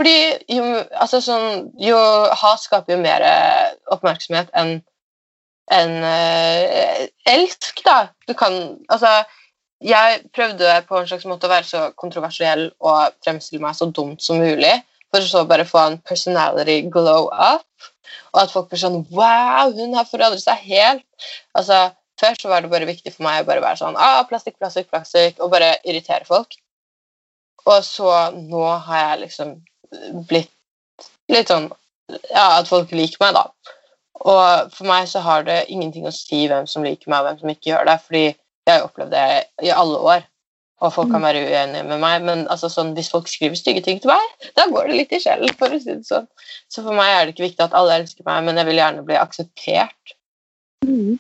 [0.02, 0.16] Fordi
[0.50, 0.64] jo,
[0.98, 1.98] altså sånn, jo
[2.42, 4.80] hat skaper jo mer eh, oppmerksomhet enn
[5.72, 8.10] enn, uh, elsk, da.
[8.28, 8.58] Du kan
[8.92, 9.12] Altså,
[9.82, 14.22] jeg prøvde på en slags måte å være så kontroversiell og fremstille meg så dumt
[14.24, 14.74] som mulig,
[15.12, 17.66] for så bare få en personality glow up,
[18.34, 21.08] og at folk blir sånn Wow, hun har forandret seg helt.
[21.58, 21.90] Altså,
[22.22, 24.92] Før så var det bare viktig for meg å bare være sånn ah, plastikk, plastikk,
[24.92, 26.54] plastikk, og bare irritere folk.
[27.70, 29.54] Og så nå har jeg liksom
[30.30, 30.52] blitt
[31.32, 31.70] litt sånn
[32.32, 33.76] Ja, at folk liker meg, da.
[34.28, 37.38] Og for meg så har det ingenting å si hvem som liker meg, og hvem
[37.40, 39.28] som ikke gjør det, fordi jeg har opplevd det
[39.64, 40.26] i alle år.
[40.82, 44.00] Og folk kan være uenige med meg, men altså sånn, hvis folk skriver stygge ting
[44.02, 45.54] til meg, da går det litt i sjelen.
[45.60, 46.28] for å si det sånn.
[46.74, 49.06] Så for meg er det ikke viktig at alle elsker meg, men jeg vil gjerne
[49.06, 50.16] bli akseptert.
[50.84, 51.20] Mm.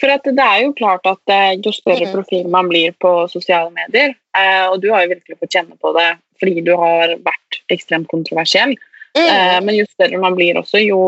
[0.00, 2.12] For at det er jo klart at eh, jo større Mhm.
[2.14, 5.92] profil man blir på sosiale medier, eh, og du har jo virkelig fått kjenne på
[5.96, 8.74] det fordi du har vært ekstremt kontroversiell,
[9.16, 9.64] Mm.
[9.64, 10.98] men jo større man blir også, jo,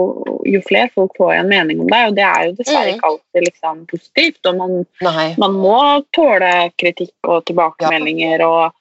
[0.46, 2.94] jo flere folk får en mening om deg, og det er jo dessverre Mhm.
[2.96, 4.86] ikke alltid liksom, positivt, og man,
[5.36, 8.72] man må tåle kritikk og tilbakemeldinger, og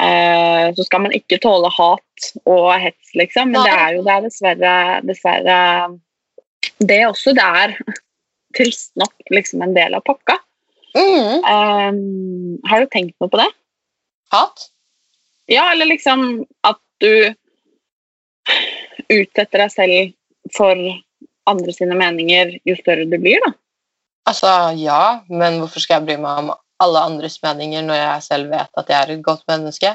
[0.00, 3.64] eh, så skal man ikke tåle hat og hets, liksom, men Nei.
[3.66, 5.98] det er jo det er dessverre, dessverre
[6.78, 7.76] det også, det er
[8.56, 10.38] trist nok liksom en del av pakka.
[10.96, 11.44] Mm.
[11.44, 13.48] Um, har du tenkt noe på det?
[14.32, 14.68] Hat?
[15.50, 17.34] Ja, eller liksom at du
[19.12, 20.80] utsetter deg selv for
[21.46, 23.52] andre sine meninger jo større du blir, da.
[24.26, 28.50] Altså, ja, men hvorfor skal jeg bry meg om alle andres meninger når jeg selv
[28.50, 29.92] vet at jeg er et godt menneske?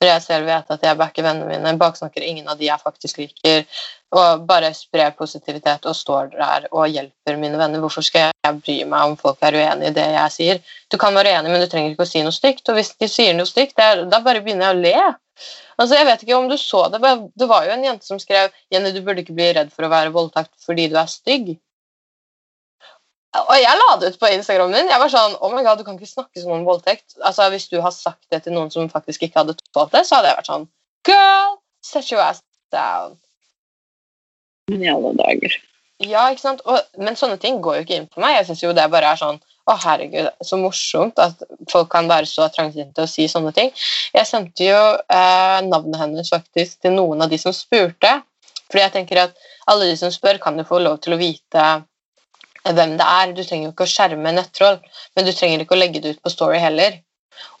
[0.00, 3.22] Når jeg selv vet at jeg backer vennene mine, baksnakker ingen av de jeg faktisk
[3.22, 3.64] liker,
[4.12, 7.80] og bare sprer positivitet og står der og hjelper mine venner.
[7.80, 10.62] Hvorfor skal jeg bry meg om folk er uenig i det jeg sier?
[10.92, 12.66] Du kan være uenig, men du trenger ikke å si noe stygt.
[12.68, 15.12] Og hvis de sier noe stygt, da bare begynner jeg å le.
[15.80, 17.00] Altså, jeg vet ikke om du så det,
[17.40, 19.92] det var jo en jente som skrev Jenny, du burde ikke bli redd for å
[19.92, 21.54] være voldtatt fordi du er stygg.
[23.32, 24.90] Og jeg la det ut på Instagram min.
[24.92, 27.16] Jeg var sånn, oh my god, du kan ikke snakke sånn om voldtekt.
[27.24, 30.18] Altså, Hvis du har sagt det til noen som faktisk ikke hadde tålt det, så
[30.18, 30.66] hadde jeg vært sånn
[31.08, 32.42] Girl, set your ass
[32.74, 33.16] down.
[34.70, 35.56] Men i alle dager.
[36.02, 36.60] Ja, ikke sant?
[36.68, 38.36] Og, men sånne ting går jo ikke inn på meg.
[38.36, 39.40] Jeg syns jo det bare er sånn
[39.70, 43.70] Å, herregud, så morsomt at folk kan være så trangsynte og si sånne ting.
[44.10, 48.10] Jeg sendte jo eh, navnet hennes faktisk til noen av de som spurte.
[48.66, 49.38] Fordi jeg tenker at
[49.70, 51.66] alle de som spør, kan jo få lov til å vite
[52.64, 53.32] hvem det er.
[53.36, 54.78] Du trenger jo ikke å skjerme nettroll,
[55.16, 57.00] men du trenger ikke å legge det ut på Story heller.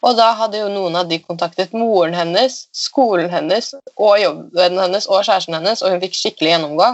[0.02, 5.08] Og da hadde jo noen av de kontaktet moren hennes, skolen hennes og jobben hennes
[5.08, 6.90] og kjæresten hennes, og hun fikk skikkelig gjennomgå.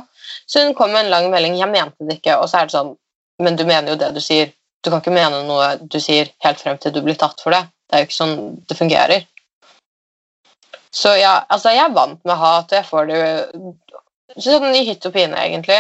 [0.49, 2.77] Så hun kom med en lang melding 'Jeg mente det ikke', og så er det
[2.77, 2.97] sånn
[3.41, 4.53] Men du mener jo det du sier.
[4.83, 7.69] Du kan ikke mene noe du sier helt frem til du blir tatt for det.
[7.89, 9.27] Det er jo ikke sånn det fungerer.
[10.91, 13.75] Så ja, altså jeg er vant med hat, og jeg får det jo
[14.43, 15.79] sånn i hytt og pine, egentlig.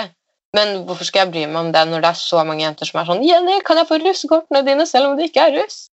[0.56, 3.00] Men hvorfor skal jeg bry meg om det når det er så mange jenter som
[3.00, 5.90] er sånn 'Jenny, kan jeg få russekortene dine selv om det ikke er russ?'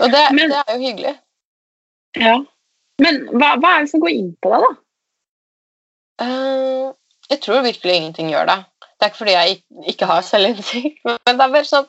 [0.00, 1.14] Og det, Men- det er jo hyggelig.
[2.16, 2.36] Ja.
[3.04, 4.72] Men hva, hva er det som går inn på deg, da?
[6.24, 6.94] Uh,
[7.28, 8.58] jeg tror virkelig ingenting gjør det.
[8.80, 11.88] Det er ikke fordi jeg ikke har selvinnsikt, men det er bare sånn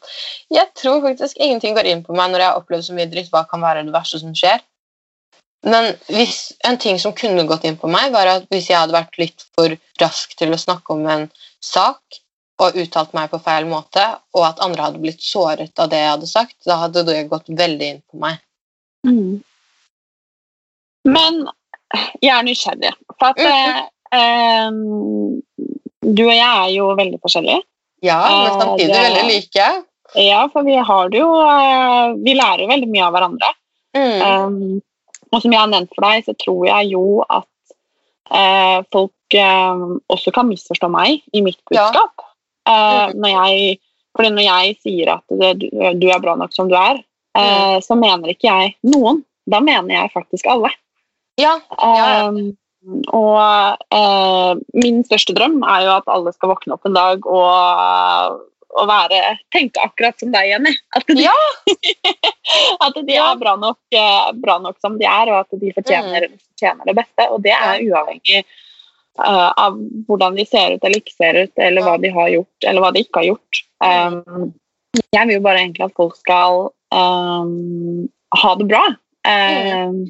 [0.51, 3.31] Jeg tror faktisk ingenting går inn på meg når jeg har opplevd så mye dritt.
[3.31, 4.59] Hva kan være det verste som skjer?
[5.67, 8.95] Men hvis, en ting som kunne gått inn på meg, var at hvis jeg hadde
[8.95, 11.27] vært litt for rask til å snakke om en
[11.63, 12.21] sak
[12.63, 14.03] og uttalt meg på feil måte,
[14.34, 17.51] og at andre hadde blitt såret av det jeg hadde sagt, da hadde det gått
[17.51, 18.39] veldig inn på meg.
[21.08, 21.43] Men
[22.23, 22.93] jeg er nysgjerrig.
[23.19, 23.84] For at eh,
[24.17, 24.71] eh,
[26.08, 27.62] du og jeg er jo veldig forskjellige.
[28.06, 29.67] Ja, men Eh, samtidig det- veldig like.
[30.15, 33.49] Ja, for vi har det jo eh, Vi lærer jo veldig mye av hverandre.
[33.97, 34.21] Mm.
[34.21, 34.82] Um,
[35.31, 37.47] og som jeg har nevnt for deg, så tror jeg jo at
[38.31, 41.87] eh, folk eh, også kan misforstå meg i mitt Ja.
[41.91, 42.25] budskap.
[42.67, 43.19] Eh, Mhm.
[43.23, 43.79] når jeg,
[44.15, 47.03] fordi når jeg sier at det, du, er bra nok som du er,
[47.37, 49.23] eh, så mener ikke jeg noen.
[49.49, 50.69] Da mener jeg faktisk alle.
[51.39, 52.27] Ja, ja.
[52.27, 52.57] Um,
[53.13, 58.41] og eh, min største drøm er jo at alle skal våkne opp en dag og,
[58.75, 60.73] og være, tenke akkurat som deg, Jenny.
[60.95, 61.34] At de, Ja.
[62.86, 63.32] at de Ja.
[63.32, 66.95] er bra nok, eh, bra nok som de er, og at de fortjener, fortjener det
[66.95, 67.30] beste.
[67.32, 68.43] Og det er uavhengig
[69.19, 69.77] uh, av
[70.08, 72.91] hvordan de ser ut eller ikke ser ut, eller hva de har gjort eller hva
[72.93, 73.63] de ikke har gjort.
[73.82, 74.53] Um,
[75.13, 78.84] jeg vil jo bare egentlig at folk skal um, ha det bra.
[79.27, 80.03] Um,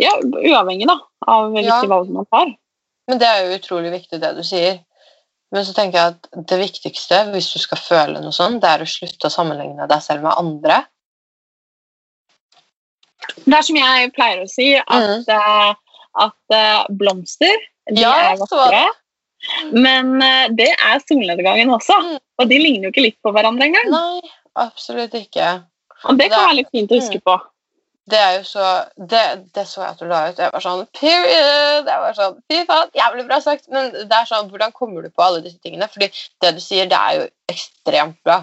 [0.00, 2.52] ja, uavhengig da, av hvilke valg man tar.
[3.10, 4.78] Men det er jo utrolig viktig det du sier.
[5.50, 8.84] Men så tenker jeg at det viktigste hvis du skal føle noe sånt, det er
[8.84, 10.82] å slutte å sammenligne deg selv med andre.
[13.44, 15.80] Det er som jeg pleier å si, at, mm.
[16.24, 18.02] at eh, blomster de Mm.
[18.04, 18.82] Ja, er vakre.
[19.72, 21.96] Men eh, det er solnedgangen også.
[22.38, 23.88] Og de ligner jo ikke litt på hverandre engang.
[23.88, 23.96] Mm.
[23.96, 25.48] Nei, absolutt ikke.
[26.08, 27.36] Og det kan være litt fint å huske på.
[28.10, 29.20] Det er jo så Det,
[29.54, 30.38] det så jeg at du la ut.
[30.40, 31.86] Jeg var sånn Period!
[31.90, 33.68] Jeg var sånn, Fy faen, jævlig bra sagt.
[33.68, 35.88] Men det er sånn, hvordan kommer du på alle disse tingene?
[35.92, 36.08] Fordi
[36.40, 38.40] det du sier, det er jo ekstremt bra.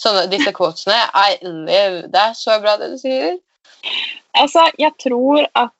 [0.00, 2.06] Sånne, disse quotesene I live.
[2.12, 3.36] Det er så bra, det du sier.
[4.36, 5.70] Altså, jeg tror at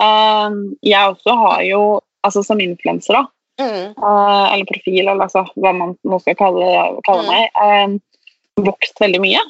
[0.00, 1.82] um, jeg også har jo,
[2.26, 3.26] altså som influenser da,
[3.60, 3.90] Mm.
[4.00, 6.68] Uh, eller profil, eller altså hva man nå skal kalle,
[7.04, 7.28] kalle Mm.
[7.28, 9.42] meg, Um, vokst veldig mye.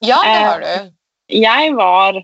[0.00, 0.92] Ja, det Eh, har du.
[1.28, 2.22] Jeg var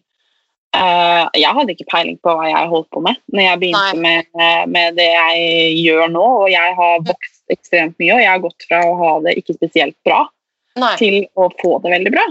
[0.75, 4.69] eh, Jeg hadde ikke peiling på hva jeg holdt på med når jeg begynte med,
[4.71, 8.67] med det jeg gjør nå, og jeg har vokst ekstremt mye, og jeg har gått
[8.69, 10.23] fra å ha det ikke spesielt bra
[10.81, 10.95] Nei.
[11.01, 12.25] til å få det veldig bra.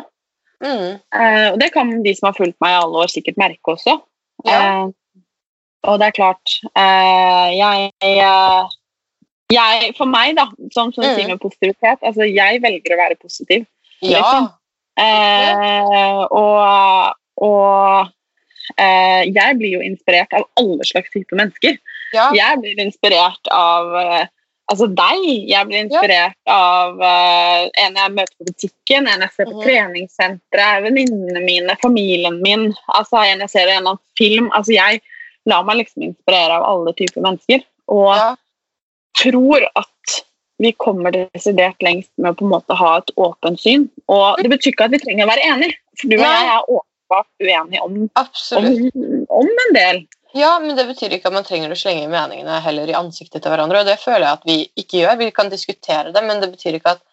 [0.63, 0.89] Mm.
[1.13, 3.97] Uh, og det kan de som har fulgt meg i alle år, sikkert merke også.
[4.47, 4.59] Ja.
[4.59, 4.85] Uh,
[5.83, 6.53] og det er klart
[7.51, 7.91] jeg,
[9.51, 11.15] jeg For meg, da, som, som Mm.
[11.17, 13.65] sier med positivitet altså Jeg velger å være positiv.
[13.99, 14.21] Ja.
[14.23, 14.47] liksom.
[16.31, 18.07] Og og
[18.77, 21.77] jeg blir jo inspirert av alle slags typer mennesker.
[22.13, 22.29] Ja.
[22.35, 24.25] Jeg blir inspirert av eh,
[24.71, 25.23] altså deg.
[25.49, 29.63] Jeg blir inspirert av eh, en jeg møter på butikken, en jeg ser på mm.
[29.65, 32.69] treningssenteret, venninnene mine, familien min.
[32.95, 34.49] altså En jeg ser i en eller annen film.
[34.53, 35.03] altså Jeg
[35.49, 37.65] lar meg liksom inspirere av alle typer mennesker.
[37.91, 38.35] Og Ja.
[39.19, 40.21] tror at
[40.63, 43.89] vi kommer desidert lengst med å på en måte ha et åpent syn.
[44.07, 46.69] Og det betyr ikke at vi trenger å være enige, for du og jeg er
[47.03, 48.09] åpenbart uenige om,
[48.57, 50.05] om, om en del.
[50.33, 53.53] Ja, men det betyr ikke at man trenger å slenge meningene heller i ansiktet til
[53.53, 55.19] hverandre, og det føler jeg at vi ikke gjør.
[55.19, 57.03] Vi kan diskutere det, men det betyr ikke at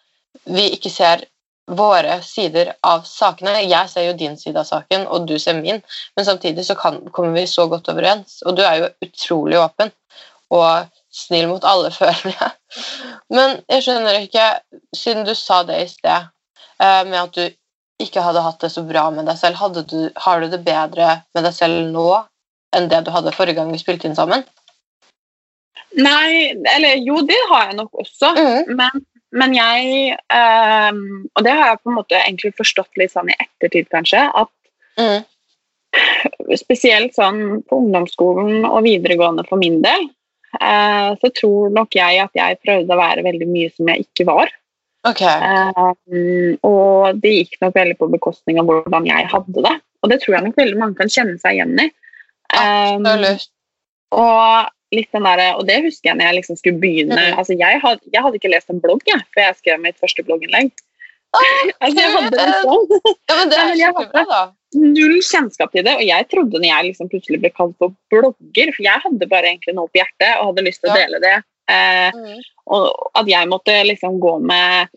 [0.49, 1.27] vi ikke ser
[1.71, 3.59] våre sider av sakene.
[3.61, 5.83] Jeg ser jo din side av saken, og du ser min,
[6.17, 8.39] men samtidig så kan, kommer vi så godt overens.
[8.45, 9.93] Og du er jo utrolig åpen
[10.51, 12.51] og snill mot alle, føler jeg.
[13.29, 14.49] Men jeg skjønner ikke,
[14.97, 16.31] siden du sa det i sted,
[16.81, 17.45] eh, med at du
[18.03, 21.45] ikke hadde hatt det så bra med deg selv, du, har du det bedre med
[21.47, 22.09] deg selv nå
[22.75, 24.45] enn det du hadde forrige gang vi spilte inn sammen?
[25.99, 28.31] Nei, eller jo, det har jeg nok også.
[28.37, 28.77] Mm.
[28.79, 29.01] Men,
[29.35, 31.01] men jeg ehm,
[31.35, 34.23] Og det har jeg på en måte egentlig forstått litt sånn i ettertid, kanskje.
[34.31, 34.51] At
[34.99, 35.23] Mm.
[36.59, 40.07] spesielt sånn på ungdomsskolen og videregående for min del,
[40.59, 44.27] eh, så tror nok jeg at jeg prøvde å være veldig mye som jeg ikke
[44.29, 44.51] var.
[45.07, 45.21] Ok.
[45.25, 49.73] Um, og det gikk nok veldig på bekostning av hvordan jeg hadde det.
[50.01, 51.87] Og det tror jeg nok veldig mange kan kjenne seg igjen i.
[52.51, 53.07] Um,
[54.11, 57.37] og der, og det husker jeg når jeg liksom skulle begynne Mm.
[57.39, 60.23] altså jeg, had, jeg hadde ikke lest en blogg jeg, før jeg skrev mitt første
[60.27, 60.71] blogginnlegg.
[61.81, 62.89] Altså, jeg hadde liksom
[63.29, 64.41] Ja, men det er men jeg skikkelig bra, da.
[64.75, 68.73] null kjennskap til det, og jeg trodde når jeg liksom plutselig ble kalt for blogger,
[68.75, 71.37] for jeg hadde bare egentlig noe på hjertet og hadde lyst til å dele det,
[71.69, 72.41] eh, Mm.
[72.67, 74.89] og at jeg måtte liksom gå med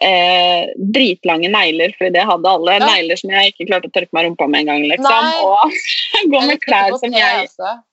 [0.00, 2.72] eh, dritlange negler, fordi det hadde alle.
[2.80, 2.86] Ja.
[2.88, 5.26] Negler som jeg ikke klarte å tørke meg rumpa med en gang, liksom.
[5.26, 5.42] Nei.
[5.44, 5.74] Og
[6.32, 7.48] gå med klær som jeg.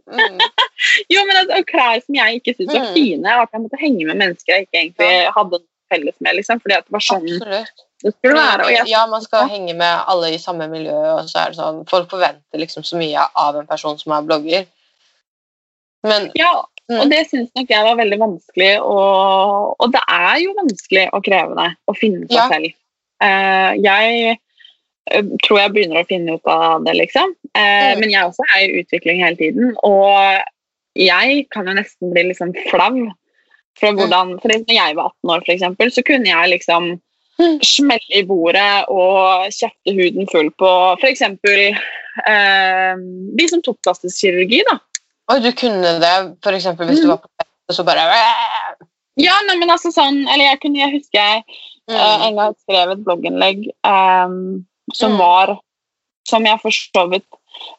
[0.10, 0.40] Mm.
[1.12, 2.94] Jo, men altså, klær som jeg ikke syntes var Mm.
[2.96, 6.36] fine, og at jeg måtte henge med mennesker jeg ikke egentlig hadde noe felles med,
[6.40, 7.84] liksom, fordi at det var sånn Absolutt.
[8.04, 8.70] det skulle være.
[8.72, 11.84] Jeg, Ja, man skal henge med alle i samme miljø, og så er det sånn
[11.90, 14.66] Folk forventer liksom så mye av en person som er blogger.
[16.08, 16.54] Men ja,
[16.90, 17.00] Mm.
[17.04, 21.24] og det syns nok jeg var veldig vanskelig, og, og det er jo vanskelig og
[21.28, 22.48] krevende å finne seg Ja.
[22.50, 22.72] selv.
[23.22, 24.38] Uh, jeg
[25.12, 27.36] eh, tror jeg begynner å finne ut av det, liksom.
[27.54, 28.00] Uh, Mm.
[28.00, 30.42] Men jeg også er i utvikling hele tiden, og
[30.96, 33.12] jeg kan jo nesten bli liksom flau.
[33.80, 33.98] For Mm.
[34.00, 37.00] hvordan, for når jeg var 18 år, for eksempel, så kunne jeg liksom
[37.40, 37.60] Mm.
[37.64, 41.22] smelle i bordet og kjefte huden full på f.eks.
[42.28, 42.96] Eh,
[43.40, 44.62] de som tok plastisk kirurgi.
[44.70, 44.78] da.
[45.30, 46.14] Og du kunne det
[46.58, 47.14] eksempel hvis du Mm.
[47.14, 48.06] var på fest, og så bare
[49.20, 51.44] Ja, nei, men altså sånn, eller jeg kunne, jeg husker jeg
[51.90, 52.22] eh, mm.
[52.28, 55.18] en gang skrev et blogginnlegg um, som Mm.
[55.20, 55.60] var
[56.28, 57.26] Som jeg for så vidt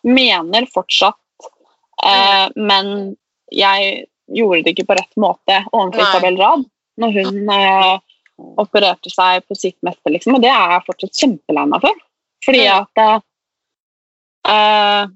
[0.02, 1.14] mener fortsatt,
[2.02, 3.16] eh, men
[3.52, 6.00] jeg gjorde det ikke på rett måte overfor.
[6.02, 6.64] Isabel Rad
[6.98, 7.98] når hun uh,
[8.58, 11.94] opererte seg på sitt meste, liksom, og det er jeg fortsatt kjempelei meg for.
[12.44, 12.80] Fordi Mm.
[12.80, 13.22] at
[14.50, 15.06] eh,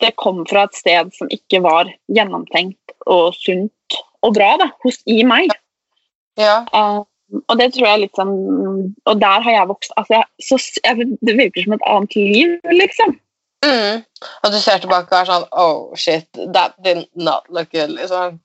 [0.00, 5.00] det kom fra et sted som ikke var gjennomtenkt og sunt og bra da, hos,
[5.08, 5.52] i meg.
[6.40, 6.60] Ja.
[6.74, 7.02] Uh,
[7.46, 8.30] og det tror jeg sånn
[9.06, 12.54] Og der har jeg vokst altså jeg, så, jeg, Det virker som et annet liv,
[12.74, 13.12] liksom.
[13.66, 14.00] Mm.
[14.44, 18.40] Og du ser tilbake og er sånn Oh, shit, that did not look good, liksom.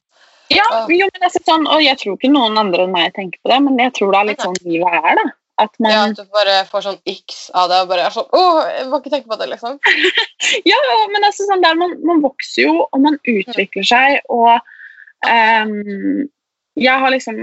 [0.53, 0.83] Ja, Ja.
[0.85, 3.61] jo, men jeg, sånn, Og jeg tror ikke noen andre enn meg tenker på det,
[3.65, 5.15] men jeg tror det er litt sånn livet er.
[5.21, 5.25] da.
[5.57, 8.27] At man, Ja, at du bare får sånn x av det og bare er sånn
[8.35, 9.77] Åh, jeg må ikke tenke på det, liksom.
[10.71, 10.79] ja,
[11.13, 14.59] men altså sånn der, man, man vokser jo, og man utvikler seg, og
[15.23, 16.27] um,
[16.75, 17.39] Jeg har liksom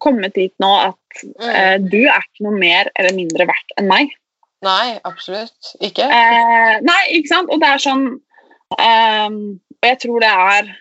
[0.00, 1.46] kommet dit nå at Mm.
[1.46, 4.08] eh, du er ikke noe mer eller mindre verdt enn meg.
[4.66, 6.08] Nei, absolutt ikke.
[6.10, 7.52] Uh, nei, ikke sant?
[7.54, 8.02] Og det er sånn
[8.80, 9.36] um,
[9.78, 10.72] Og jeg tror det er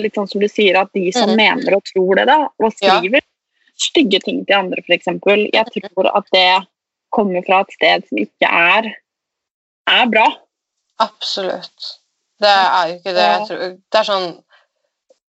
[0.00, 1.36] litt sånn som du sier, at de som Mhm.
[1.36, 3.00] mener og tror det, da, og Ja.
[3.80, 5.08] Stygge ting til andre, f.eks.
[5.52, 6.48] Jeg tror at det
[7.14, 8.90] kommer fra et sted som ikke er,
[9.90, 10.26] er bra.
[11.02, 11.92] Absolutt.
[12.40, 13.28] Det er jo ikke det.
[13.30, 13.62] Jeg tror,
[13.92, 14.28] det er sånn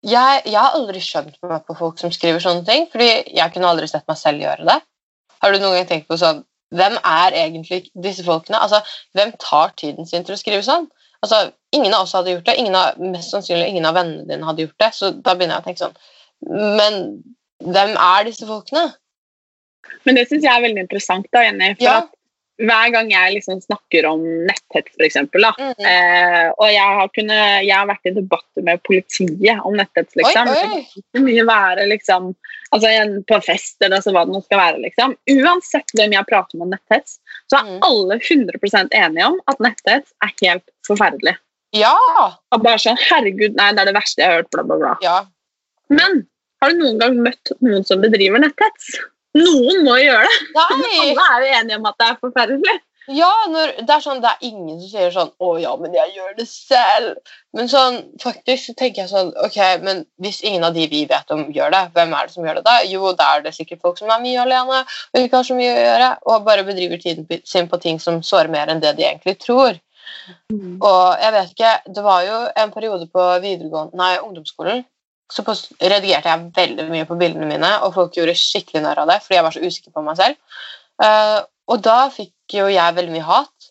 [0.07, 3.71] jeg, jeg har aldri skjønt meg på folk som skriver sånne ting, fordi jeg kunne
[3.71, 4.77] aldri sett meg selv gjøre det.
[5.41, 6.43] Har du noen gang tenkt på sånn
[6.75, 8.59] Hvem er egentlig disse folkene?
[8.59, 8.81] Altså,
[9.15, 10.89] Hvem tar tiden sin til å skrive sånn?
[11.23, 12.57] Altså, Ingen av oss hadde gjort det.
[12.75, 14.89] Av, mest sannsynlig ingen av vennene dine hadde gjort det.
[14.97, 16.99] Så da begynner jeg å tenke sånn Men
[17.63, 18.91] hvem er disse folkene?
[20.05, 21.73] Men det syns jeg er veldig interessant, da, Jenny.
[21.79, 21.97] For Ja.
[22.03, 22.13] at
[22.57, 25.85] hver gang jeg liksom snakker om netthets, f.eks., mm.
[25.85, 30.49] Eh, og jeg har, kunnet, jeg har vært i debatter med politiet om netthets, liksom.
[30.49, 31.01] Oi, Det oi.
[31.03, 32.31] ikke mye være liksom,
[32.73, 32.93] altså
[33.29, 34.81] på fest eller så hva det nå skal være.
[34.87, 35.13] liksom.
[35.37, 37.19] Uansett hvem jeg prater med om netthets,
[37.51, 37.77] så er mm.
[37.89, 41.37] alle 100% enige om at netthets er helt forferdelig.
[41.77, 41.93] Ja!
[42.55, 44.95] Og bare sånn, herregud, nei, det er det verste jeg har hørt, bla, bla, bla.
[45.05, 45.19] Ja.
[45.93, 46.25] Men
[46.61, 48.97] har du noen gang møtt noen som bedriver netthets?
[49.37, 50.41] Noen må jo gjøre det.
[50.57, 51.07] Nei!
[51.13, 52.77] Alle er jo enige om at det er forferdelig.
[53.07, 56.11] Ja, når, det er sånn, det er ingen som sier sånn 'Å ja, men jeg
[56.17, 57.13] gjør det selv'.
[57.55, 61.31] Men sånn, faktisk så tenker jeg sånn Ok, men hvis ingen av de vi vet
[61.31, 62.75] om, gjør det, hvem er det som gjør det da?
[62.83, 65.71] Jo, da er det sikkert folk som er mye alene og ikke har så mye
[65.71, 69.07] å gjøre, og bare bedriver tiden sin på ting som sårer mer enn det de
[69.07, 69.79] egentlig tror.
[70.83, 74.83] Og jeg vet ikke, det var jo en periode på videregående, nei, ungdomsskolen
[75.31, 75.43] så
[75.81, 79.37] redigerte jeg veldig mye på bildene mine, og folk gjorde skikkelig narr av det fordi
[79.37, 80.39] jeg var så usikker på meg selv.
[81.03, 83.69] Uh, og da fikk jo jeg veldig mye hat,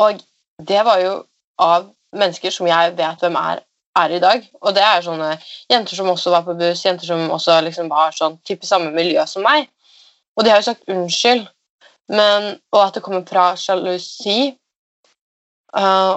[0.00, 0.22] og
[0.64, 1.14] det var jo
[1.60, 3.60] av mennesker som jeg vet hvem er,
[3.98, 4.46] er i dag.
[4.62, 5.34] Og det er sånne
[5.70, 9.22] jenter som også var på buss, jenter som også liksom var sånn type samme miljø
[9.28, 9.68] som meg.
[10.34, 11.44] Og de har jo sagt unnskyld,
[12.14, 14.54] men, og at det kommer fra sjalusi.
[15.74, 16.14] Eh,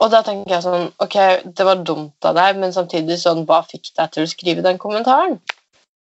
[0.00, 1.16] og da tenker jeg sånn Ok,
[1.56, 4.78] det var dumt av deg, men samtidig sånn Hva fikk deg til å skrive den
[4.82, 5.38] kommentaren?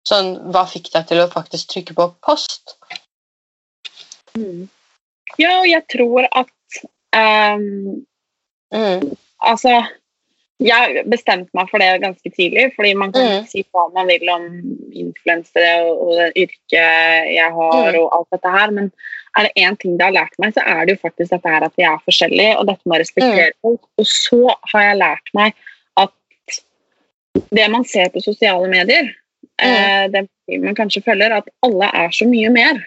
[0.09, 2.77] Sånn, Hva fikk deg til å faktisk trykke på post?
[5.39, 6.81] Ja, og jeg tror at
[7.17, 8.01] um,
[8.73, 9.11] Mm.
[9.45, 9.83] Altså,
[10.63, 13.47] jeg bestemte meg for det ganske tidlig, fordi man kan Mm.
[13.47, 14.47] si hva man vil om
[14.97, 17.99] influensere og, og det yrket jeg har Mm.
[18.01, 18.93] og alt dette her, men
[19.39, 21.65] er det én ting det har lært meg, så er det jo faktisk dette her
[21.67, 23.87] at vi er forskjellige, og dette med å respektere folk.
[24.01, 25.57] Og så har jeg lært meg
[26.03, 26.59] at
[27.57, 29.09] det man ser på sosiale medier,
[29.63, 30.27] eh, det
[30.61, 32.83] man kanskje følger, at alle er så mye mer.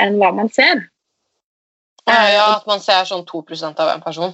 [0.00, 0.78] enn hva man ser.
[2.08, 4.32] Ja, ja, at man ser sånn 2% av en person.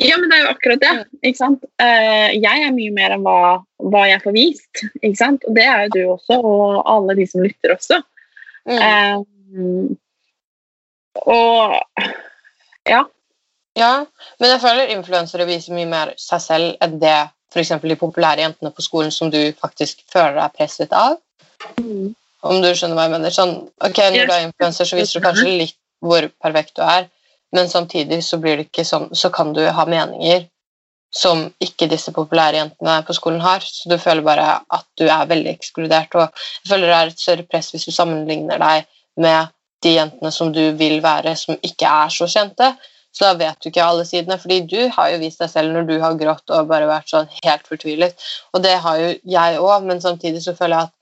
[0.00, 0.92] Ja, men det er jo akkurat det.
[1.26, 1.64] ikke sant?
[1.82, 3.58] Eh, jeg er mye mer enn hva,
[3.90, 4.84] hva jeg får vist.
[5.02, 5.44] ikke sant?
[5.48, 7.98] Og det er jo du også, og alle de som lytter også.
[8.70, 8.78] Mm.
[8.78, 9.98] Eh,
[11.18, 11.76] og
[12.88, 13.04] ja.
[13.78, 14.04] Ja,
[14.40, 17.16] men jeg føler influensere viser mye mer seg selv enn det
[17.50, 17.72] f.eks.
[17.82, 21.18] de populære jentene på skolen som du faktisk føler deg presset av.
[21.78, 22.12] Mm.
[22.46, 23.34] Om du skjønner hva jeg mener.
[23.34, 23.54] Sånn,
[23.84, 27.10] ok, Når du er influenser, så viser du kanskje litt hvor perfekt du er,
[27.52, 30.46] men samtidig så blir det ikke sånn, så kan du ha meninger
[31.12, 33.64] som ikke disse populære jentene på skolen har.
[33.66, 36.14] Så du føler bare at du er veldig ekskludert.
[36.14, 38.86] Og jeg føler det er et større press hvis du sammenligner deg
[39.20, 39.50] med
[39.82, 42.74] de jentene som du vil være, som ikke er så kjente.
[43.12, 44.38] Så da vet du ikke alle sidene.
[44.38, 47.28] fordi du har jo vist deg selv når du har grått og bare vært sånn
[47.44, 48.14] helt fortvilet.
[48.54, 50.96] Og det har jo jeg òg, men samtidig så føler jeg at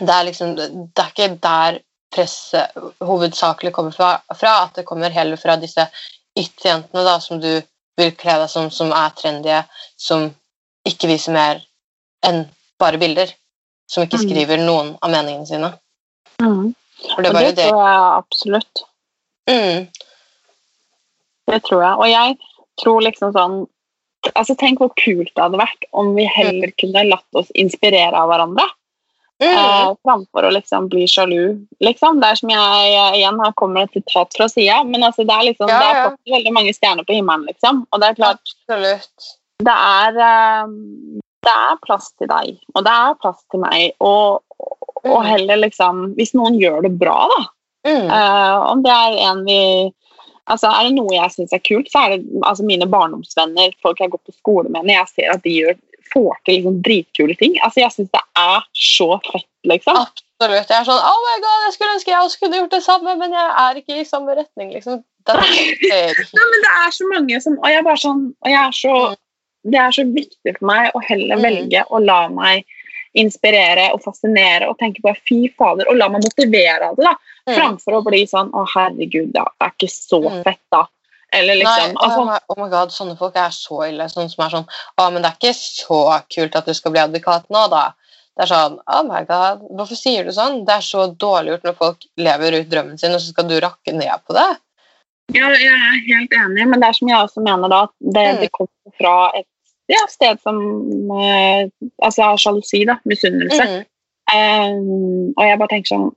[0.00, 1.78] det er liksom Det er ikke der
[2.12, 2.70] presset
[3.00, 5.84] hovedsakelig kommer fra, fra, at det kommer heller fra disse
[6.36, 7.62] ytterjentene da, som du
[7.96, 9.58] vil kle deg som, som er trendy,
[10.00, 10.30] som
[10.88, 11.60] ikke viser mer
[12.24, 12.46] enn
[12.80, 13.32] bare bilder.
[13.88, 14.24] Som ikke Mm.
[14.24, 15.72] skriver noen av meningene sine.
[16.40, 16.74] Mm.
[17.10, 17.68] For det var jo det det.
[17.68, 18.82] tror jeg absolutt.
[19.50, 19.86] Mm.
[21.50, 21.94] Det tror jeg.
[21.98, 22.36] Og jeg
[22.82, 23.62] tror liksom sånn
[24.38, 28.30] altså Tenk hvor kult det hadde vært om vi heller kunne latt oss inspirere av
[28.30, 28.68] hverandre.
[29.42, 29.56] Mm.
[29.58, 31.56] Eh, framfor å liksom bli sjalu.
[31.82, 32.20] Liksom.
[32.22, 35.34] Det er som jeg igjen igjen her kommer et sitat fra sida, men altså, det
[35.34, 37.48] er liksom, Ja, det er veldig mange stjerner på himmelen.
[37.50, 37.82] Liksom.
[37.90, 39.32] Og det er klart, Absolutt.
[39.66, 40.76] det er, eh,
[41.42, 43.96] det er plass til deg, og det er plass til meg.
[43.98, 44.42] Og,
[45.04, 45.26] og Mm.
[45.26, 47.42] heller liksom Hvis noen gjør det bra, da,
[47.84, 48.06] Mm.
[48.06, 49.92] Uh, om det er en vi
[50.48, 53.98] Altså, Er det noe jeg syns er kult, så er det altså, mine barndomsvenner, folk
[54.00, 55.76] jeg går på skole med, når jeg ser at de gjør,
[56.12, 57.54] får til liksom, dritkule ting.
[57.62, 59.96] Altså, Jeg syns det er så fett, liksom.
[60.02, 60.68] Absolutt.
[60.68, 63.14] Jeg er sånn Oh my god, jeg skulle ønske jeg også kunne gjort det samme,
[63.18, 65.04] men jeg er ikke i samme retning, liksom.
[65.26, 68.48] Det er, Nei, men det er så mange som Og jeg er bare sånn og
[68.50, 68.94] jeg er så,
[69.62, 71.42] Det er så viktig for meg å heller Mm.
[71.46, 72.64] velge å la meg
[73.14, 77.14] inspirere og fascinere og tenke på fy fader, og la meg motivere av det, da.
[77.48, 77.54] Mm.
[77.58, 80.42] Framfor å bli sånn å herregud, det er ikke så Mm.
[80.44, 80.86] fett, da.
[81.32, 84.04] Eller liksom Nei, altså, oh, my, oh my god, sånne folk er så ille.
[84.04, 84.66] Sånne som er sånn
[85.00, 87.94] Å, men det er ikke så kult at du skal bli advokat nå, da.
[88.36, 90.64] Det er sånn Oh my god, hvorfor sier du sånn?
[90.68, 93.56] Det er så dårlig gjort når folk lever ut drømmen sin, og så skal du
[93.60, 94.50] rakke ned på det.
[95.32, 98.26] Ja, jeg er helt enig, men det er som jeg også mener da, at det,
[98.34, 98.40] Mm.
[98.40, 99.46] det kommer fra et
[99.92, 100.58] ja, sted som
[101.20, 101.68] eh,
[102.02, 103.68] altså sjalusi, da, misunnelse.
[103.68, 103.88] Mm.
[104.32, 106.10] Um, og jeg bare tenker sånn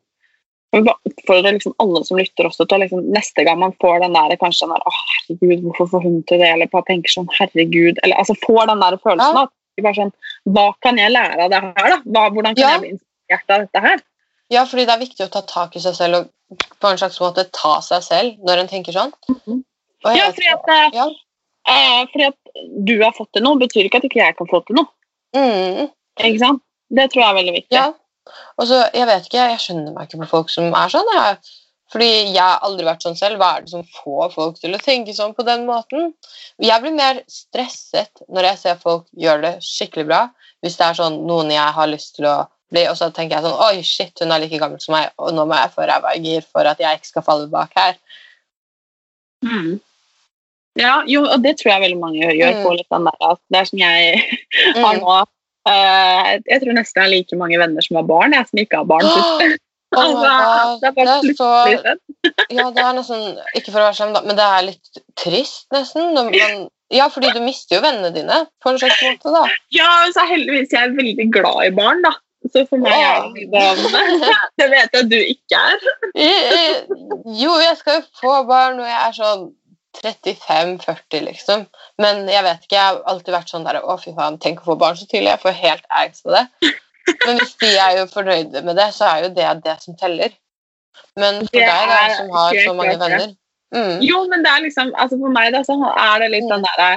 [0.75, 4.01] jeg vil bare oppfordre liksom alle som lytter også til liksom, neste gang man får
[4.03, 7.13] den der kanskje den der, å herregud, hvorfor får hun til det, eller bare tenker
[7.13, 9.45] sånn, herregud, eller altså får den der følelsen Ja.
[9.85, 10.11] bare sånn,
[10.55, 11.99] hva kan jeg lære av det her da?
[12.03, 12.73] Hva, hvordan kan Ja.
[12.73, 14.03] jeg bli inspirert av dette her?
[14.51, 17.19] Ja, fordi det er viktig å ta tak i seg selv og på en slags
[17.23, 19.13] måte ta seg selv når en tenker sånn.
[19.25, 21.07] Og jeg Ja, fordi at, eh, ja.
[21.71, 24.61] Eh, fordi at du har fått til noe, betyr ikke at ikke jeg kan få
[24.65, 24.91] til noe.
[25.35, 25.91] Mm.
[26.21, 26.63] Ikke sant?
[26.95, 27.75] Det tror jeg er veldig viktig.
[27.75, 27.91] Ja.
[28.57, 31.11] Og så, jeg vet ikke, jeg skjønner meg ikke på folk som er sånn.
[31.17, 31.37] Jeg.
[31.93, 33.39] Fordi jeg har aldri vært sånn selv.
[33.41, 36.13] Hva er det som får folk til å tenke sånn på den måten?
[36.63, 40.21] Jeg blir mer stresset når jeg ser folk gjøre det skikkelig bra.
[40.65, 42.37] Hvis det er sånn noen jeg har lyst til å
[42.73, 45.35] bli, og så tenker jeg sånn Oi, shit, hun er like gammel som meg, og
[45.35, 47.99] nå må jeg få ræva i gir for at jeg ikke skal falle bak her.
[49.45, 49.77] Mm.
[50.75, 52.57] Ja, jo, og det tror jeg veldig mange gjør.
[52.59, 52.71] Mm.
[52.75, 54.23] Litt den der, at det er som jeg
[54.75, 54.99] har Mm.
[55.01, 55.19] nå.
[55.65, 58.81] Uh, jeg tror nesten jeg har like mange venner som har barn, jeg som ikke
[58.83, 59.05] har barn.
[59.95, 60.81] Oh my God.
[60.81, 61.99] det er Det er så- sånn.
[62.51, 66.13] Ja, det er nesten Ikke for å være slem, men det er litt trist, nesten.
[66.17, 69.45] Man, ja, fordi du mister jo vennene dine på en slags måte, da.
[69.71, 72.11] Ja, men så heldigvis jeg er veldig glad i barn, da.
[72.51, 73.63] Så for meg er det
[74.59, 75.87] Det vet jeg at du ikke er.
[77.39, 79.47] Jo, jeg skal jo få barn når jeg er sånn
[80.01, 81.65] 35-40, liksom.
[82.01, 84.71] Men jeg vet ikke, jeg har alltid vært sånn der Å, fy faen, tenk å
[84.71, 85.33] få barn så tidlig.
[85.33, 86.73] Jeg får helt angst av det.
[87.25, 90.33] Men hvis de er jo fornøyde med det, så er jo det det som teller.
[91.19, 93.27] Men for Det deg, da, som har så mange venner
[93.75, 94.01] mm.
[94.03, 96.89] Jo, men det er liksom altså For meg da, så er det litt den derre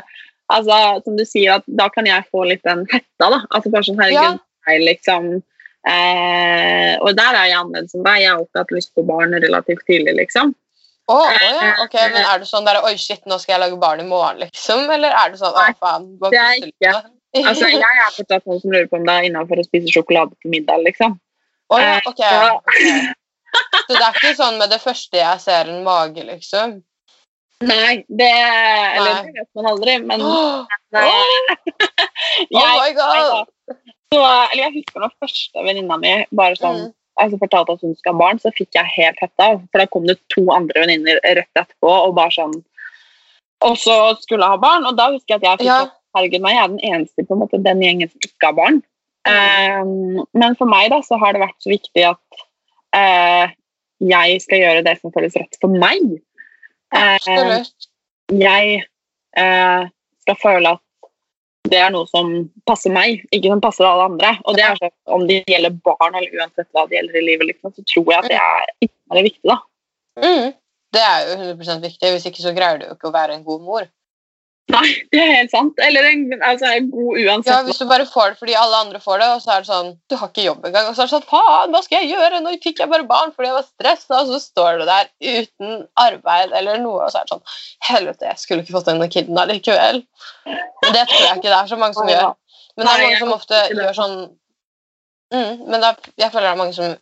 [0.54, 3.42] altså, Som du sier, at da kan jeg få litt den hetta, da.
[3.54, 8.22] Altså bare sånn herregud, jeg liksom eh, Og der er jeg annerledes enn deg.
[8.22, 10.54] Jeg har alltid hatt lyst på barn relativt tidlig, liksom.
[11.08, 13.78] Å, oh ja, ok, men er det sånn der Oi, shit, nå skal jeg lage
[13.80, 14.82] barn i morgen, liksom?
[14.92, 16.10] Eller er det sånn Å, faen.
[16.20, 16.90] bare det er ikke.
[17.38, 20.36] Altså, jeg er fortsatt noen som lurer på om det er innafor å spise sjokolade
[20.42, 21.16] til middag, liksom.
[21.72, 22.20] Å ja, ok.
[22.20, 22.52] Ja.
[23.88, 26.78] Så det er ikke sånn med det første jeg ser en mage, liksom?
[27.64, 29.22] Nei, det Eller Nei.
[29.26, 33.48] det vet man aldri, men Oh, eh, my god!
[34.12, 36.94] så, eller jeg husker når første venninna mi bare sånn Mm.
[37.18, 39.50] Altså fortalte at hun skal ha barn, så fikk jeg helt hetta.
[39.68, 42.58] For da kom det to andre venninner rett etterpå og bare sånn
[43.66, 45.80] Og så skulle jeg ha barn, og da husker jeg at jeg fikk Ja.
[46.16, 48.78] Herregud, meg, jeg er den eneste på en måte den gjengen som ikke har barn.
[49.28, 52.44] Um, men for meg da, så har det vært så viktig at
[52.96, 53.52] uh,
[54.08, 56.14] jeg skal gjøre det som føles rett for meg.
[56.96, 57.60] Uh,
[58.32, 58.80] jeg
[59.36, 59.84] uh,
[60.24, 60.82] skal føle at
[61.68, 62.30] det er noe som
[62.68, 64.30] passer meg, ikke som passer alle andre.
[64.46, 67.50] Og det er sånn, Om det gjelder barn eller uansett hva det gjelder i livet,
[67.52, 69.50] liksom, så tror jeg at det er innmari viktig.
[69.50, 69.58] da.
[70.22, 70.56] Mm.
[70.96, 72.12] Det er jo 100 viktig.
[72.14, 73.88] Hvis ikke så greier du jo ikke å være en god mor.
[74.68, 75.78] Nei, det er helt sant.
[75.80, 77.50] Eller en, altså, en god uansett.
[77.54, 79.70] Ja, Hvis du bare får det fordi alle andre får det, og så er det
[79.70, 80.90] sånn Du har ikke jobb engang.
[80.90, 82.42] Og så er det sånn Faen, hva skal jeg gjøre?
[82.44, 85.80] Nå fikk jeg bare barn fordi jeg var stressa, og så står du der uten
[86.04, 87.56] arbeid eller noe, og så er det sånn
[87.88, 90.02] Helvete, jeg skulle ikke fått denne kiden allikevel.
[90.44, 92.30] Men det tror jeg ikke det er så mange som gjør.
[92.76, 94.16] Men det er mange som ofte gjør sånn
[95.34, 96.96] mm, Men er, jeg føler det er mange som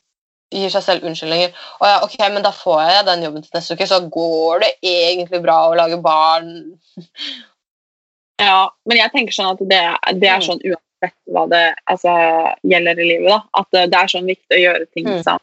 [0.55, 1.59] gir seg selv unnskyldninger.
[1.81, 4.73] Og ja, ok, men da får jeg den jobben til neste uke, så går det
[4.87, 6.53] egentlig bra å lage barn.
[8.39, 9.83] Ja, men jeg tenker sånn at det,
[10.21, 10.47] det er Mm.
[10.49, 12.13] sånn uansett hva det altså,
[12.65, 13.29] gjelder i livet.
[13.29, 15.23] da, At det det er sånn viktig å gjøre ting Mm.
[15.23, 15.41] sammen.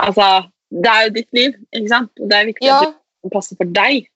[0.00, 2.10] Altså, Det er jo ditt liv, ikke sant?
[2.20, 2.80] Og det er viktig Ja.
[2.82, 2.94] at
[3.24, 4.06] det passer for deg,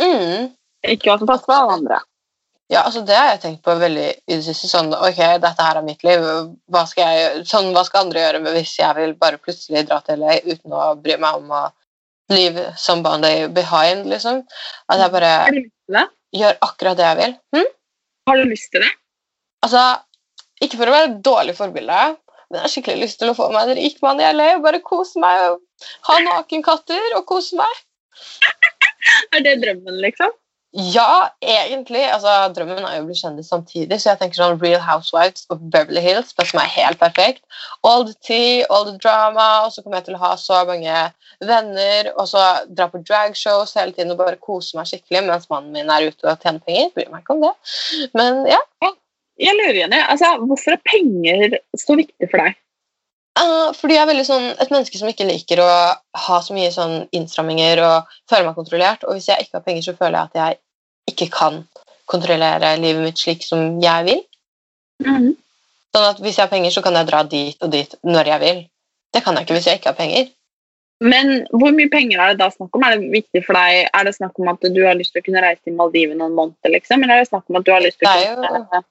[0.00, 0.56] Mm.
[0.84, 2.00] ikke hva som passer for alle andre.
[2.68, 4.66] Ja, altså det har jeg tenkt på veldig i det siste.
[4.66, 6.20] Sånn, ok, dette her er mitt liv.
[6.70, 10.00] Hva skal, jeg, sånn, hva skal andre gjøre med hvis jeg vil bare plutselig dra
[10.00, 11.72] til LA uten å bry meg om å
[12.30, 14.42] leave somebody behind, liksom?
[14.88, 15.46] At jeg bare
[16.32, 17.36] Gjør akkurat det jeg vil.
[17.56, 17.70] Hm?
[18.30, 18.90] Har du lyst til det?
[19.66, 19.82] Altså,
[20.64, 22.02] ikke for å være et dårlig forbilde,
[22.48, 24.66] men jeg har skikkelig lyst til å få meg en rik mann i LA og
[24.66, 27.82] bare kose meg og ha nakenkatter og kose meg.
[29.34, 30.32] Er det drømmen, liksom?
[30.72, 32.00] Ja, egentlig.
[32.08, 35.60] altså Drømmen er jo å bli kjendis samtidig, så jeg tenker sånn Real Housewives of
[35.74, 37.42] Beverly Hills, det som er helt perfekt.
[37.84, 41.02] All the tea, all the drama, og så kommer jeg til å ha så mange
[41.44, 45.76] venner, og så dra på dragshows hele tiden og bare kose meg skikkelig mens mannen
[45.76, 46.88] min er ute og tjener penger.
[46.96, 47.54] Bryr meg ikke om det.
[48.16, 48.62] Men ja.
[49.42, 52.56] Jeg lurer igjen, altså, Hvorfor er penger så viktig for deg?
[53.38, 55.70] Fordi jeg er veldig sånn, et menneske som ikke liker å
[56.26, 59.06] ha så mye sånn innstramminger og føle meg kontrollert.
[59.06, 61.62] Og hvis jeg ikke har penger, så føler jeg at jeg ikke kan
[62.10, 64.20] kontrollere livet mitt slik som jeg vil.
[65.92, 68.42] Sånn at Hvis jeg har penger, så kan jeg dra dit og dit når jeg
[68.44, 68.62] vil.
[69.12, 70.30] Det kan jeg ikke hvis jeg ikke har penger.
[71.02, 72.84] Men hvor mye penger er det da snakk om?
[72.86, 73.88] Er det viktig for deg?
[73.90, 76.36] Er det snakk om at du har lyst til å kunne reise til Maldivene en
[76.36, 77.02] måned, liksom?
[77.02, 78.82] Eller er det snakk om at du har lyst til å kunne jo...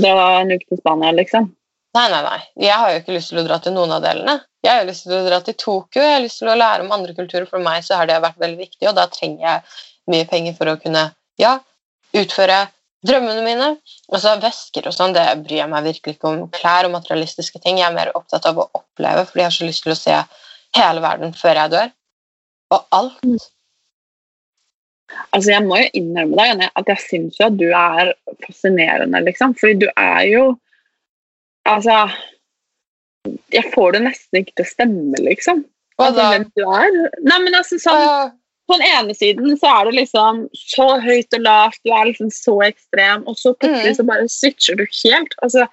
[0.00, 1.50] dra en uke til Spania, liksom?
[1.92, 2.40] Nei, nei, nei.
[2.64, 4.38] Jeg har jo ikke lyst til å dra til noen av delene.
[4.64, 6.86] Jeg har jo lyst til å dra til Tokyo, jeg har lyst til å lære
[6.86, 7.48] om andre kulturer.
[7.50, 9.74] For meg så har det vært veldig viktig, og da trenger jeg
[10.12, 11.02] mye penger for å kunne
[11.40, 11.58] ja,
[12.16, 12.62] utføre
[13.06, 13.68] drømmene mine.
[14.08, 16.44] Og så vesker og sånn, det bryr jeg meg virkelig ikke om.
[16.54, 17.80] Klær og materialistiske ting.
[17.82, 20.20] Jeg er mer opptatt av å oppleve, fordi jeg har så lyst til å se
[20.78, 21.92] hele verden før jeg dør.
[22.72, 23.48] Og alt.
[25.28, 28.14] Altså, Jeg må jo innrømme deg Janne, at jeg syns jo at du er
[28.46, 29.52] fascinerende, liksom.
[29.60, 30.44] Fordi du er jo
[31.68, 31.96] Altså
[33.54, 35.64] Jeg får det nesten ikke til å stemme, liksom.
[36.02, 36.94] Altså, hvem du er.
[37.22, 38.32] Nei, men altså, sånn,
[38.66, 42.30] På den ene siden så er det liksom så høyt og lavt, du er liksom
[42.34, 43.98] så ekstrem, og så plutselig Mm.
[43.98, 45.34] så bare switcher du helt.
[45.42, 45.66] Og så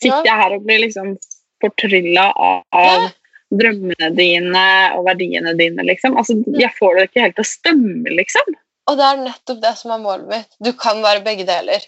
[0.00, 1.16] sitter jeg her og blir liksom
[1.64, 3.10] fortrylla av, av
[3.54, 4.64] drømmene dine
[4.96, 6.16] og verdiene dine, liksom.
[6.16, 8.56] Altså, jeg får det ikke helt til å stemme, liksom.
[8.88, 10.56] Og det er nettopp det som er målet mitt.
[10.62, 11.84] Du kan være begge deler.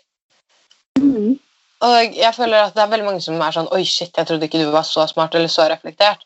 [1.84, 4.48] Og jeg føler at det er veldig mange som er sånn Oi, shit, jeg trodde
[4.48, 6.24] ikke du var så smart eller så reflektert.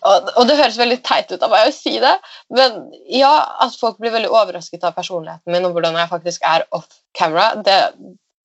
[0.00, 2.14] Og, og det høres veldig teit ut av meg å si det,
[2.56, 6.64] men ja, at folk blir veldig overrasket av personligheten min og hvordan jeg faktisk er
[6.76, 6.88] off
[7.18, 7.76] camera, det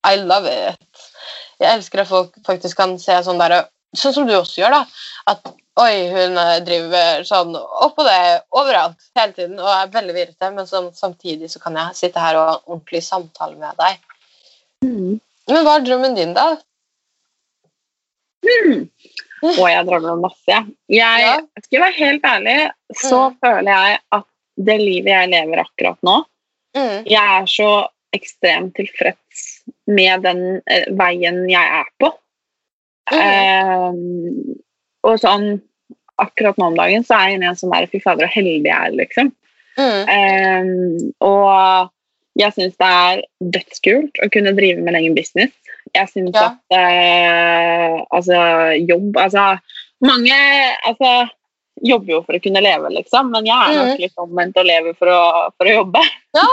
[0.05, 1.05] I love it.
[1.63, 3.63] Jeg elsker at folk faktisk kan se sånn der
[3.95, 4.81] Sånn som du også gjør, da.
[5.31, 5.45] At
[5.79, 10.49] oi, hun eh, driver sånn opp og ned overalt hele tiden og er veldig virrete,
[10.51, 14.03] men sånn, samtidig så kan jeg sitte her og ordentlig samtale med deg.
[15.51, 16.55] Men hva er drømmen din, da?
[18.45, 18.87] Mm.
[19.45, 20.45] Og jeg drømmer om masse.
[20.89, 21.25] jeg.
[21.25, 21.35] ja.
[21.65, 22.55] skal være helt ærlig,
[22.97, 26.21] så føler jeg at det livet jeg lever akkurat nå
[26.75, 27.05] Mm.
[27.07, 27.69] Jeg er så
[28.15, 29.43] ekstremt tilfreds
[29.87, 30.41] med den
[30.71, 32.09] eh, veien jeg er på.
[33.15, 33.95] Eh,
[35.05, 35.47] og sånn
[36.19, 38.35] akkurat nå om dagen så er jeg inne i en sånn der Fy fader, så
[38.35, 39.31] heldig jeg er, liksom.
[39.79, 40.69] Eh,
[41.23, 41.91] og
[42.35, 43.21] jeg syns det er
[43.55, 45.51] dødskult å kunne drive med egen business.
[45.95, 46.49] Jeg syns Ja.
[46.49, 48.37] at eh, altså
[48.87, 49.59] jobb Altså
[50.03, 50.35] mange
[50.85, 51.29] altså,
[51.83, 54.01] jobber jo for å kunne leve, liksom, men jeg er nok Mhm.
[54.01, 55.21] litt omvendt og lever for å,
[55.57, 56.01] for å jobbe.
[56.35, 56.45] Ja,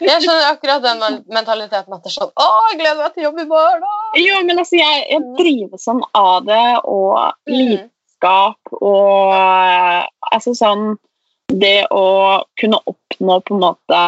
[0.00, 3.38] jeg skjønner akkurat den mentaliteten at det er sånn Å, jeg gleder meg til jobb
[3.40, 3.80] i morgen!
[3.84, 10.54] da!» Jo, men altså, jeg, jeg drives sånn av det, og lidenskap og eh, altså
[10.56, 10.96] sånn
[11.48, 14.00] Det å kunne oppnå på en måte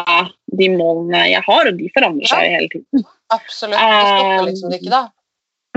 [0.59, 2.55] de målene jeg har, og de forandrer seg ja.
[2.57, 3.05] hele tiden.
[3.31, 3.77] Absolutt.
[3.77, 5.03] Det stopper liksom ikke, da.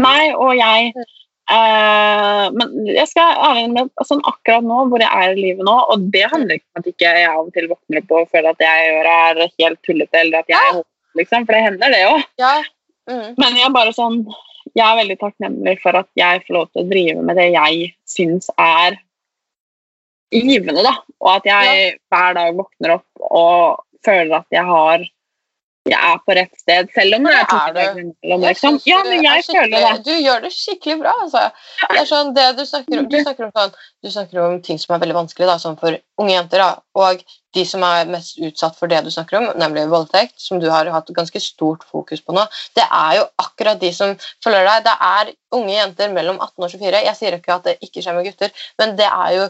[0.03, 1.07] Nei, og jeg
[1.45, 5.75] Uh, Men jeg skal ærlig med sånn akkurat nå, hvor jeg er i livet nå,
[5.93, 8.55] og det handler ikke om at ikke jeg av og til våkner opp og føler
[8.55, 10.87] at jeg gjør er helt tullete, eller at jeg er homo,
[11.21, 12.25] liksom, for det hender, det òg.
[12.41, 12.55] Ja.
[13.11, 13.27] Mm.
[13.37, 14.23] Men jeg er bare sånn
[14.73, 17.91] Jeg er veldig takknemlig for at jeg får lov til å drive med det jeg
[18.09, 18.97] syns er
[20.33, 20.95] givende, da.
[21.21, 25.05] Og at jeg hver dag våkner opp og føler at jeg har
[25.85, 28.13] jeg er på rett sted, selv om det er to du.
[28.41, 28.77] Liksom.
[28.89, 29.91] Ja, men jeg føler det.
[30.07, 31.13] Du gjør det skikkelig bra.
[31.27, 31.43] Altså.
[31.83, 34.81] Det er sånn, det du, snakker om, du, snakker om sånn, du snakker om ting
[34.81, 36.63] som er veldig vanskelig da, sånn for unge jenter.
[36.65, 37.21] Da, og
[37.55, 40.89] de som er mest utsatt for det du snakker om, nemlig voldtekt, som du har
[40.95, 42.47] hatt ganske stort fokus på nå,
[42.79, 44.89] det er jo akkurat de som følger deg.
[44.89, 47.05] Det er unge jenter mellom 18 og 24.
[47.11, 49.47] Jeg sier ikke at det ikke skjer med gutter, men det er jo,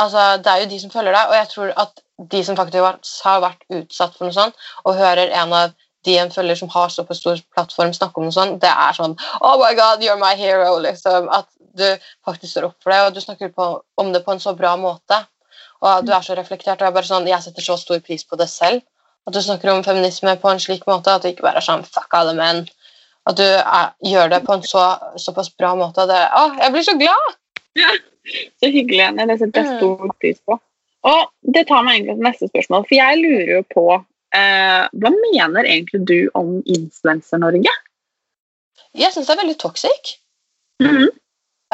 [0.00, 1.28] altså, det er jo de som følger deg.
[1.34, 4.54] Og jeg tror at de som faktisk har vært- utsatt for noe sånt,
[4.84, 8.32] og hører en av de en følger som har såpass stor plattform, snakke om noe
[8.32, 10.78] sånt, det er sånn Oh my God, you're my hero!
[10.78, 14.32] liksom, At du faktisk står opp for det, og du snakker på, om det på
[14.32, 15.26] en så bra måte.
[15.82, 18.38] Og du er så reflektert, og jeg, bare sånn, jeg setter så stor pris på
[18.40, 18.80] det selv.
[19.26, 21.84] At du snakker om feminisme på en slik måte at du ikke bare er sånn
[21.84, 22.62] Fuck alle menn.
[23.26, 24.84] At du er, gjør det på en så,
[25.18, 26.06] såpass bra måte.
[26.06, 27.34] Det, å, jeg blir så glad!
[27.76, 27.90] Ja,
[28.62, 29.26] Så hyggelig, Jenny.
[29.28, 30.56] Det setter jeg stor pris på.
[31.06, 35.12] Og det tar meg egentlig til neste spørsmål, for jeg lurer jo på eh, Hva
[35.12, 37.74] mener egentlig du om Influenser-Norge?
[38.96, 40.16] Jeg syns det er veldig toxic.
[40.82, 41.08] Mhm.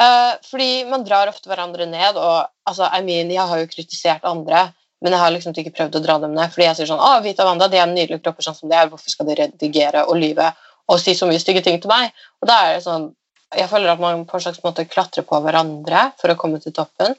[0.01, 4.25] Eh, fordi man drar ofte hverandre ned, og altså, I mean, jeg har jo kritisert
[4.25, 4.67] andre,
[5.03, 6.53] men jeg har liksom ikke prøvd å dra dem ned.
[6.53, 8.89] Fordi jeg sier sånn Å, Vita Wanda, de er nydelige kropper sånn som de er,
[8.91, 10.53] hvorfor skal de redigere og lyve
[10.91, 12.13] og si så mye stygge ting til meg?
[12.41, 13.11] Og da er det sånn
[13.57, 16.73] Jeg føler at man på en slags måte klatrer på hverandre for å komme til
[16.75, 17.15] toppen.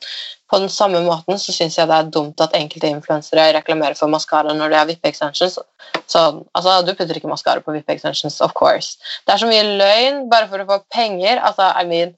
[0.51, 4.13] På den samme måten så syns jeg det er dumt at enkelte influensere reklamerer for
[4.13, 5.59] maskara når det er vippe-extensions.
[6.07, 6.25] Så,
[6.55, 8.99] altså, du putter ikke maskara på vippe-extensions, of course.
[9.27, 11.41] Det er så mye løgn bare for å få penger.
[11.41, 12.15] Altså, I mean,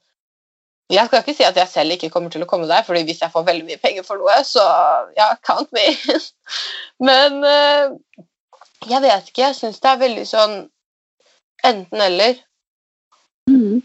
[0.93, 3.21] jeg skal ikke si at jeg selv ikke kommer til å komme der, fordi hvis
[3.23, 4.63] jeg får veldig mye penger for noe, så
[5.17, 5.83] ja, count me.
[7.09, 7.95] Men eh,
[8.87, 9.49] jeg vet ikke.
[9.49, 10.57] Jeg syns det er veldig sånn
[11.67, 12.39] enten-eller.
[13.49, 13.83] Mhm.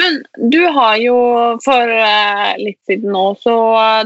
[0.00, 1.16] Men du har jo
[1.64, 3.56] for eh, litt siden nå, så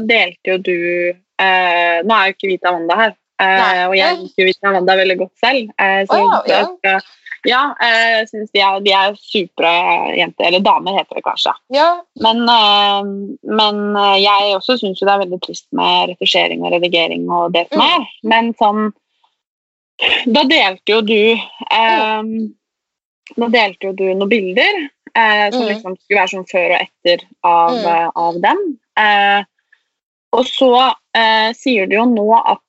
[0.03, 0.75] delte jo du
[1.13, 4.97] eh, Nå er jo ikke Vita Wanda her, eh, og jeg liker jo Vita Wanda
[4.99, 5.71] veldig godt selv.
[5.79, 6.59] Eh, så oh, ja,
[6.91, 7.07] At,
[7.47, 9.71] ja, jeg syns de, er- de er supre
[10.17, 10.49] jenter.
[10.49, 11.53] Eller damer, heter det kanskje.
[11.71, 11.87] Ja,
[12.25, 16.73] Men, eh, men eh, jeg også syns jo det er veldig trist med retusjering og
[16.75, 17.87] redigering og det som Mm.
[17.95, 18.07] er.
[18.33, 18.89] Men sånn
[20.35, 22.27] Da delte jo du eh,
[23.39, 24.83] Da delte jo du noen bilder
[25.17, 25.67] eh, som Mm.
[25.71, 27.85] liksom skulle være sånn før og etter av, Mm.
[27.91, 28.61] eh, av dem.
[29.01, 29.43] Eh,
[30.37, 30.71] og så
[31.17, 32.61] eh, sier du jo nå at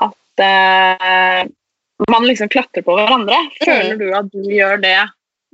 [0.00, 1.44] at eh,
[2.08, 3.36] man liksom klatrer på hverandre.
[3.64, 4.96] Føler du at du gjør det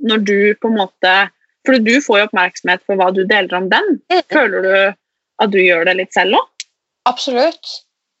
[0.07, 1.15] når du på en måte
[1.65, 3.97] For du får jo oppmerksomhet for hva du deler om den.
[4.09, 4.21] Mm.
[4.31, 4.95] Føler du
[5.43, 6.47] at du gjør det litt selv òg?
[7.09, 7.65] absolutt.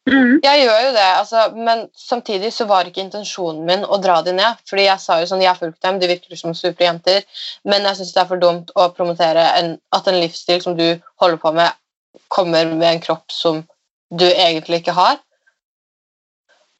[0.07, 4.31] Jeg gjør jo det, altså, men samtidig så var ikke intensjonen min å dra de
[4.37, 4.61] ned.
[4.69, 7.25] fordi jeg sa jo sånn, jeg har fulgt dem, de virker som supre jenter,
[7.67, 10.85] men jeg syns det er for dumt å promotere en, at en livsstil som du
[11.19, 11.75] holder på med,
[12.31, 13.65] kommer med en kropp som
[14.09, 15.19] du egentlig ikke har.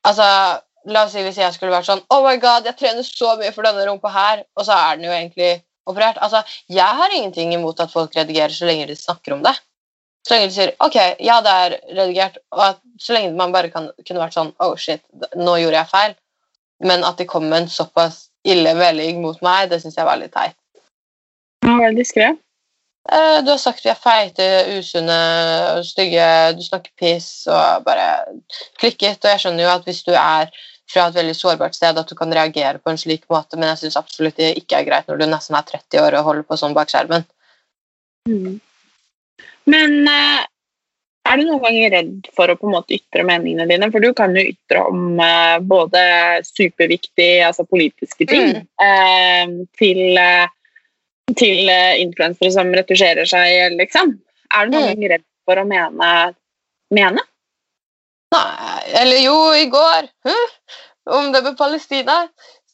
[0.07, 3.33] Altså, La oss si hvis jeg skulle vært sånn Oh my god, jeg trener så
[3.35, 5.49] mye for denne rumpa her, og så er den jo egentlig
[5.87, 6.19] operert.
[6.23, 9.51] Altså, Jeg har ingenting imot at folk redigerer så lenge de snakker om det.
[10.27, 13.71] Så lenge du sier ok, ja, det er redigert, og at, så lenge man bare
[13.71, 15.03] kan, kunne vært sånn oh shit,
[15.39, 16.17] nå gjorde jeg feil,
[16.83, 20.35] men at de kom en såpass ille melding mot meg, det syns jeg var litt
[20.35, 20.57] teit.
[21.63, 22.35] Veldig skrev.
[23.11, 24.47] Eh, Du har sagt vi er feite,
[24.77, 25.17] usunne,
[25.87, 28.07] stygge, du snakker piss og bare
[28.81, 29.23] klikket.
[29.23, 30.51] Og jeg skjønner jo at hvis du er
[30.91, 33.85] fra et veldig sårbart sted, at du kan reagere på en slik måte, men jeg
[33.85, 36.59] syns absolutt det ikke er greit når du nesten er 30 år og holder på
[36.59, 37.27] sånn bak skjermen.
[39.67, 40.43] Men eh,
[41.27, 43.89] er du noen ganger redd for å på en måte ytre meningene dine?
[43.91, 46.03] For du kan jo ytre om eh, både
[46.47, 50.47] superviktige, altså politiske ting, eh, til, eh,
[51.35, 54.15] til eh, influensere som retusjerer seg, liksom.
[54.55, 54.93] Er du noen Mm.
[54.95, 56.11] ganger redd for å mene?
[56.95, 57.23] mene?
[58.31, 60.07] Nei, eller jo, i går.
[60.27, 60.53] Huh?
[61.17, 62.21] Om det med Palestina.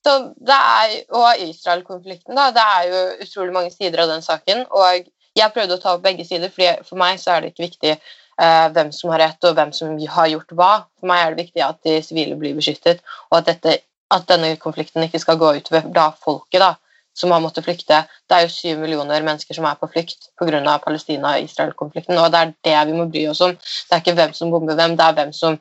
[0.04, 2.52] Så det er, og Israel-konflikten, da.
[2.52, 4.66] Det er jo utrolig mange sider av den saken.
[4.70, 5.06] Og
[5.38, 7.94] jeg prøvde å ta opp begge sider, fordi for meg så er det ikke viktig
[7.94, 10.72] eh, hvem som har rett, og hvem som har gjort hva.
[11.00, 13.80] For meg er det viktig at de sivile blir beskyttet, og at, dette,
[14.14, 16.74] at denne konflikten ikke skal gå utover da folket, da,
[17.18, 18.04] som har måttet flykte.
[18.30, 20.78] Det er jo syv millioner mennesker som er på flukt pga.
[20.86, 23.58] Palestina-Israel-konflikten, og det er det vi må bry oss om.
[23.58, 25.60] Det er ikke hvem som bomber hvem, det er hvem som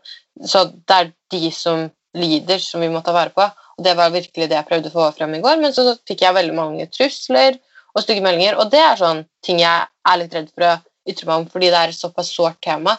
[0.49, 3.45] Så det er de som lider, som vi må ta vare på.
[3.77, 6.25] Og det var virkelig det jeg prøvde å få frem i går, men så fikk
[6.25, 7.59] jeg veldig mange trusler
[7.93, 10.77] og stygge meldinger, og det er sånn ting jeg er litt redd for å
[11.09, 12.97] ytre meg om, fordi det er et såpass sårt tema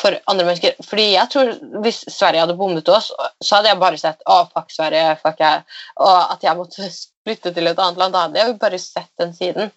[0.00, 0.78] for andre mennesker.
[0.88, 1.50] Fordi jeg tror
[1.84, 3.10] Hvis Sverige hadde bommet oss,
[3.44, 5.62] så hadde jeg bare sett å, fuck Sverige, fuck jeg,
[6.00, 8.14] og at jeg måtte flytte til et annet land.
[8.14, 9.72] Da hadde jeg jo bare sett den siden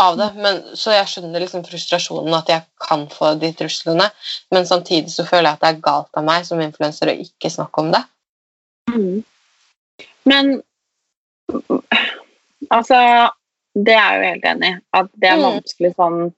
[0.00, 0.30] av det.
[0.40, 4.10] Men, så jeg skjønner liksom frustrasjonen at jeg kan få de truslene,
[4.54, 7.52] men samtidig så føler jeg at det er galt av meg som influenser å ikke
[7.52, 8.02] snakke om det.
[8.92, 9.20] Mm.
[10.26, 10.56] Men
[12.70, 13.30] altså
[13.76, 14.76] Det er jeg jo helt enig i.
[14.94, 15.42] At det er Mm.
[15.50, 16.32] vanskelig sånn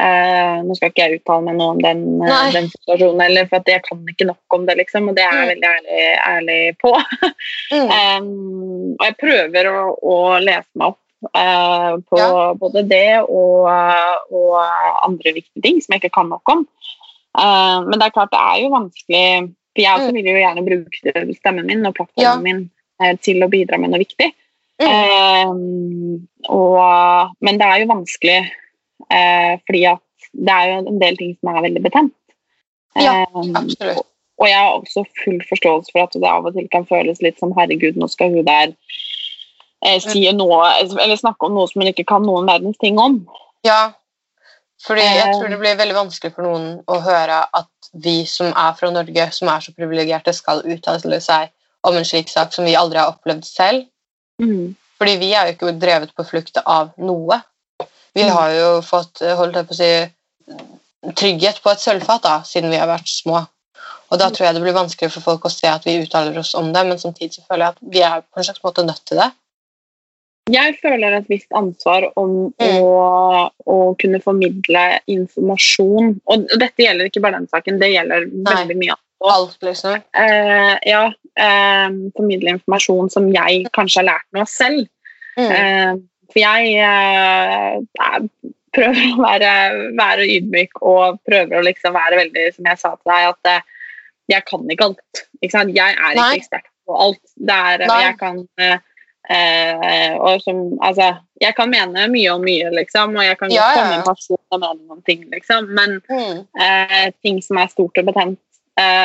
[0.00, 3.60] eh, Nå skal ikke jeg uttale meg noe om den, eh, den situasjonen, eller, for
[3.66, 5.50] jeg kan ikke nok om det, liksom, og det er jeg Mm.
[5.52, 6.00] veldig ærlig,
[6.34, 6.92] ærlig på.
[7.70, 7.90] Mm.
[7.90, 10.98] Um, og jeg prøver å, å lese meg opp
[11.36, 12.54] Uh, på Ja.
[12.56, 13.68] både det og,
[14.32, 14.54] og
[15.04, 16.62] andre viktige ting som jeg ikke kan nok om.
[17.36, 20.14] Uh, men det er klart det er jo vanskelig For jeg også Mm.
[20.14, 22.36] vil jo gjerne bruke stemmen min og plattformen Ja.
[22.40, 22.70] min
[23.04, 24.32] uh, til å bidra med noe viktig.
[24.80, 24.86] Mm.
[24.88, 25.50] Eh,
[26.48, 28.38] og, men det er jo vanskelig
[29.12, 30.00] eh, fordi at
[30.32, 32.14] det er jo en del ting som er veldig betent.
[32.96, 34.06] Ja, Eh, Absolutt.
[34.40, 37.38] og jeg har også full forståelse for at det av og til kan føles litt
[37.38, 38.72] som herregud, nå skal hun der
[39.84, 43.20] eh, si noe, eller snakke om noe som hun ikke kan noen verdens ting om.
[43.66, 43.92] Ja,
[44.86, 45.34] fordi jeg Eh.
[45.38, 49.28] tror det blir veldig vanskelig for noen å høre at vi som er fra Norge,
[49.36, 51.50] som er så privilegerte, skal uttale seg
[51.84, 53.86] om en slik sak som vi aldri har opplevd selv.
[55.00, 57.40] Fordi vi er jo ikke drevet på flukt av noe.
[58.14, 58.32] Vi Mm.
[58.34, 59.90] har jo fått eh, holdt jeg på å si,
[61.16, 63.46] trygghet på et sølvfat da, siden vi har vært små.
[64.10, 66.54] Og da tror jeg det blir vanskelig for folk å se at vi uttaler oss
[66.58, 69.04] om det, men samtidig så føler jeg at vi er på en slags måte nødt
[69.06, 69.30] til det.
[70.50, 72.82] Jeg føler et visst ansvar om Mm.
[72.82, 76.20] å, å kunne formidle informasjon.
[76.26, 79.06] Og dette gjelder ikke bare den saken, det gjelder veldig mye annet.
[79.20, 79.98] Alt, liksom.
[80.16, 81.02] Eh, ja,
[81.36, 84.86] eh, formidle informasjon som jeg kanskje har lært noe selv.
[85.36, 85.50] Mm.
[85.50, 85.92] Eh,
[86.30, 88.28] for jeg eh, er,
[88.76, 89.52] prøver å være,
[89.98, 93.96] være ydmyk og prøver å liksom være veldig, som jeg sa til deg, at eh,
[94.30, 95.24] jeg kan ikke alt.
[95.42, 95.66] Ikke?
[95.74, 96.28] Jeg er Nei.
[96.30, 97.22] ikke ekspert på alt.
[97.36, 98.44] Det er, jeg kan
[99.30, 103.66] eh, og som, altså, jeg kan mene mye om mye, liksom, og jeg kan Ja,
[103.68, 103.98] ja, komme ja.
[104.00, 106.46] en person og mene om ting, liksom, men Mm.
[106.60, 108.38] eh, ting som er stort og betent,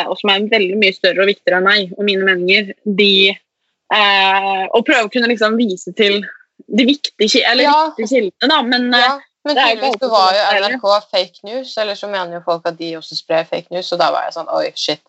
[0.07, 4.65] og som er veldig mye større og viktigere enn meg og mine meninger, de eh,
[4.73, 6.21] Og prøve å kunne liksom vise til
[6.67, 7.73] de viktige, eller Ja.
[7.97, 10.69] viktige kildene, da, men eh, Ja, men jo ikke tydeligvis så var jo.
[10.69, 13.99] NRK fake news, eller så mener jo folk at de også sprer fake news, og
[13.99, 15.01] da var jeg sånn oi, shit.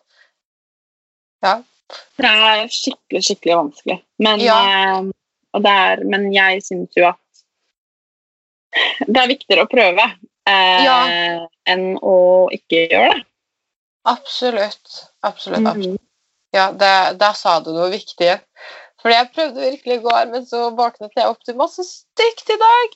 [1.43, 1.55] Ja.
[2.17, 4.01] det er skikkelig, skikkelig vanskelig.
[4.19, 4.57] Men, Ja.
[4.99, 5.11] eh,
[5.65, 7.17] er, men jeg syns jo at
[9.07, 10.03] det er viktigere å prøve
[10.47, 10.97] eh, Ja.
[11.65, 13.23] enn å ikke gjøre det.
[14.07, 15.07] Absolutt.
[15.27, 15.63] Absolutt.
[15.63, 15.71] Mhm.
[15.71, 16.03] absolutt.
[16.55, 18.37] Ja, det, der sa du noe viktig.
[19.01, 22.57] Fordi jeg prøvde virkelig i går, men så våknet jeg opp til masse stygt i
[22.61, 22.95] dag.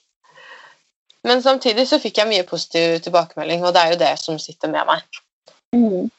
[1.28, 4.72] Men samtidig så fikk jeg mye positiv tilbakemelding, og det er jo det som sitter
[4.74, 5.22] med meg.
[5.76, 6.10] Mm.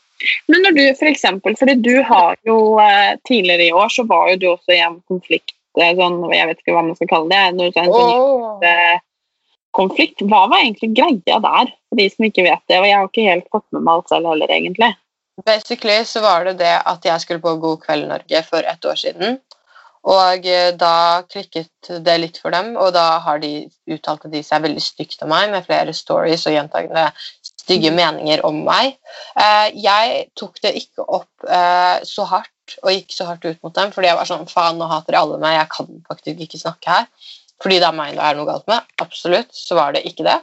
[0.48, 4.30] Men når du for eksempel, fordi du har jo eh, tidligere i år så var
[4.30, 7.32] jo du også i en konflikt, eh, sånn, jeg vet ikke hva man skal kalle
[7.32, 9.00] det, sa en sånn Åh.
[9.76, 10.24] Konflikt.
[10.28, 12.80] Hva var egentlig greia der, for de som ikke vet det?
[12.80, 14.92] Og jeg har ikke helt fått med meg alt selv heller, egentlig.
[15.46, 19.00] Basically så var det det at jeg skulle på God kveld Norge for et år
[19.00, 19.40] siden.
[20.02, 24.64] Og eh, da klikket det litt for dem, og da har de uttalte de seg
[24.64, 27.06] veldig stygt om meg med flere stories og gjentagende
[27.62, 28.96] stygge meninger om meg.
[29.38, 32.50] Eh, jeg tok det ikke opp eh, så hardt
[32.82, 35.38] og gikk så hardt ut mot dem, fordi jeg var sånn faen, nå hater alle
[35.42, 37.30] meg, jeg kan faktisk ikke snakke her.
[37.62, 38.86] Fordi det er meg det er noe galt med.
[39.02, 40.38] Absolutt, så var det ikke det.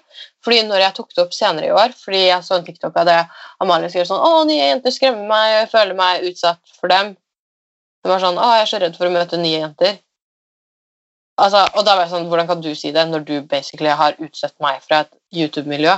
[0.45, 3.09] Fordi når jeg tok det opp senere i år, fordi jeg så en TikTok av
[3.09, 3.17] det
[3.63, 7.15] Amalie skrev sånn 'Å, nye jenter skremmer meg, jeg føler meg utsatt for dem'.
[8.03, 9.99] Det var sånn 'Å, jeg er så redd for å møte nye jenter'.
[11.39, 14.17] Altså, og da var jeg sånn Hvordan kan du si det når du basically har
[14.19, 15.95] utsatt meg fra et YouTube-miljø?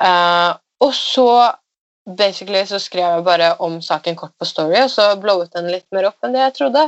[0.00, 1.54] Uh, og så
[2.16, 5.86] basically så skrev jeg bare om saken kort på Story, og så blowet den litt
[5.92, 6.86] mer opp enn det jeg trodde.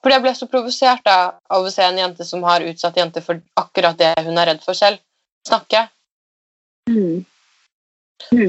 [0.00, 1.16] Fordi jeg ble så provosert da,
[1.52, 4.62] av å se en jente som har utsatt jenter for akkurat det hun er redd
[4.64, 5.02] for selv,
[5.46, 5.84] snakke.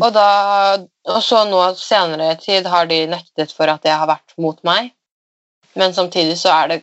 [0.02, 0.28] Og, da,
[1.10, 4.60] og så nå senere i tid har de nektet for at det har vært mot
[4.68, 4.92] meg.
[5.80, 6.80] Men samtidig så er det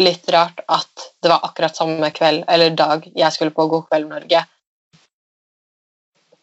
[0.00, 4.08] litt rart at det var akkurat samme kveld eller dag jeg skulle på God kveld
[4.10, 4.40] Norge,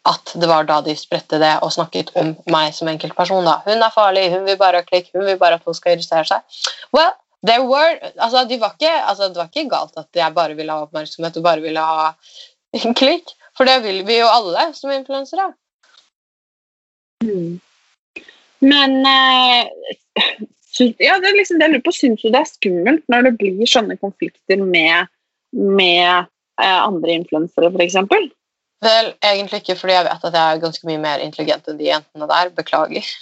[0.08, 3.44] at det var da de spredte det og snakket om meg som enkeltperson.
[3.44, 3.60] da.
[3.66, 6.24] Hun er farlig, hun vil bare ha klikk, hun vil bare at hun skal irritere
[6.26, 6.62] seg.
[6.96, 7.12] Well,
[7.42, 10.86] were, altså, de var ikke, altså, det var ikke galt at jeg bare ville ha
[10.86, 12.12] oppmerksomhet og bare ville ha
[12.78, 13.34] en klikk.
[13.58, 15.50] For det vil vi jo alle som influensere.
[17.22, 17.60] Mm.
[18.62, 19.66] Men eh,
[20.78, 21.94] ja, det er liksom det jeg lurer på.
[21.96, 25.10] Syns du det er skummelt når det blir sånne konflikter med,
[25.52, 26.30] med
[26.62, 27.98] eh, andre influensere, f.eks.?
[28.82, 31.90] Vel, egentlig ikke, fordi jeg vet at jeg er ganske mye mer intelligent enn de
[31.90, 32.54] jentene der.
[32.56, 33.12] Beklager.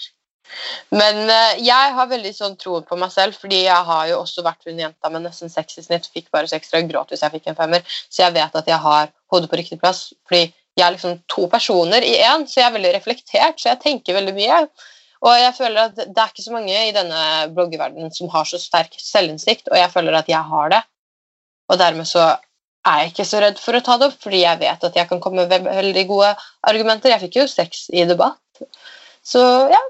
[0.94, 4.44] Men eh, jeg har veldig sånn troen på meg selv, fordi jeg har jo også
[4.46, 7.34] vært hun jenta med nesten seks i snitt, fikk bare seks, og gråt hvis jeg
[7.36, 10.09] fikk en femmer, så jeg vet at jeg har hodet på riktig plass.
[10.28, 10.48] Fordi
[10.78, 14.16] jeg er liksom to personer i én, så jeg er veldig reflektert, så jeg tenker
[14.16, 14.61] veldig mye.
[15.20, 18.61] Og jeg føler at det er ikke så mange i denne bloggeverdenen som har så
[18.61, 20.80] sterk selvinnsikt, og jeg føler at jeg har det.
[21.70, 22.24] Og dermed så
[22.88, 25.09] er jeg ikke så redd for å ta det opp, fordi jeg vet at jeg
[25.11, 26.30] kan komme med veldig gode
[26.66, 27.12] argumenter.
[27.12, 28.40] Jeg fikk jo seks i debatt.
[29.26, 29.80] Så ja,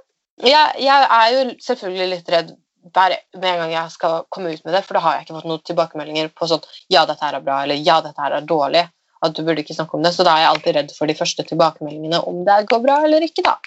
[0.46, 2.54] jeg, jeg er jo selvfølgelig litt redd
[2.94, 5.36] hver, med en gang jeg skal komme ut med det, for da har jeg ikke
[5.36, 8.48] fått noen tilbakemeldinger på sånn ja, dette her er bra, eller ja, dette her er
[8.48, 8.86] dårlig.
[9.20, 10.14] At du burde ikke snakke om det.
[10.16, 13.26] Så da er jeg alltid redd for de første tilbakemeldingene om det går bra eller
[13.26, 13.58] ikke, da.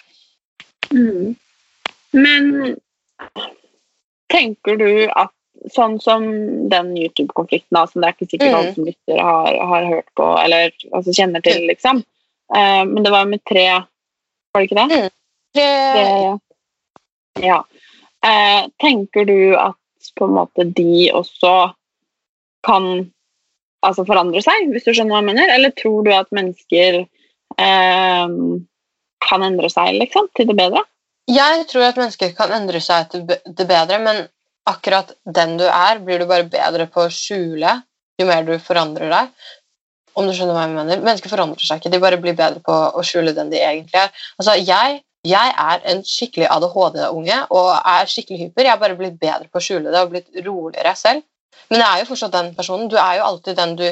[0.90, 1.36] Mm.
[2.18, 2.50] Men
[4.34, 5.34] tenker du at
[5.72, 6.26] sånn som
[6.72, 8.56] den YouTube-konflikten, som det er ikke sikkert Mm.
[8.58, 12.02] alle som lytter har, har hørt på eller altså, kjenner til, liksom.
[12.54, 13.68] Uh, men det var med tre
[14.54, 14.98] Var det ikke det?
[14.98, 15.14] Mm.
[15.54, 15.70] Tre,
[17.42, 17.64] ja.
[18.24, 19.80] Eh, tenker du at
[20.18, 21.74] på en måte de også
[22.64, 22.88] kan
[23.84, 25.52] altså forandre seg, hvis du skjønner hva jeg mener?
[25.52, 28.36] Eller tror du at mennesker eh,
[29.24, 30.84] kan endre seg liksom, til det bedre?
[31.32, 34.26] jeg tror at mennesker kan endre seg til det bedre, men
[34.68, 37.78] akkurat den du er, blir du bare bedre på å skjule
[38.20, 39.32] jo mer du forandrer deg.
[40.14, 41.02] Om du skjønner hva jeg mener.
[41.02, 44.12] Mennesker forandrer seg ikke, de bare blir bedre på å skjule den de egentlig er.
[44.38, 48.66] Altså, jeg, jeg er en skikkelig ADHD-unge og er skikkelig hyper.
[48.66, 51.24] Jeg har bare blitt bedre på å skjule det og blitt roligere selv.
[51.72, 52.90] Men jeg er jo fortsatt den personen.
[52.92, 53.88] Du er jo alltid den du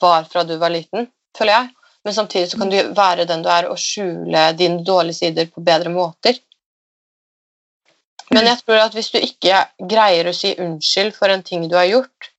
[0.00, 1.68] var fra du var liten, føler jeg.
[2.04, 5.60] Men samtidig så kan du være den du er og skjule dine dårlige sider på
[5.64, 6.40] bedre måter.
[8.30, 11.76] Men jeg tror at hvis du ikke greier å si unnskyld for en ting du
[11.76, 12.30] har gjort,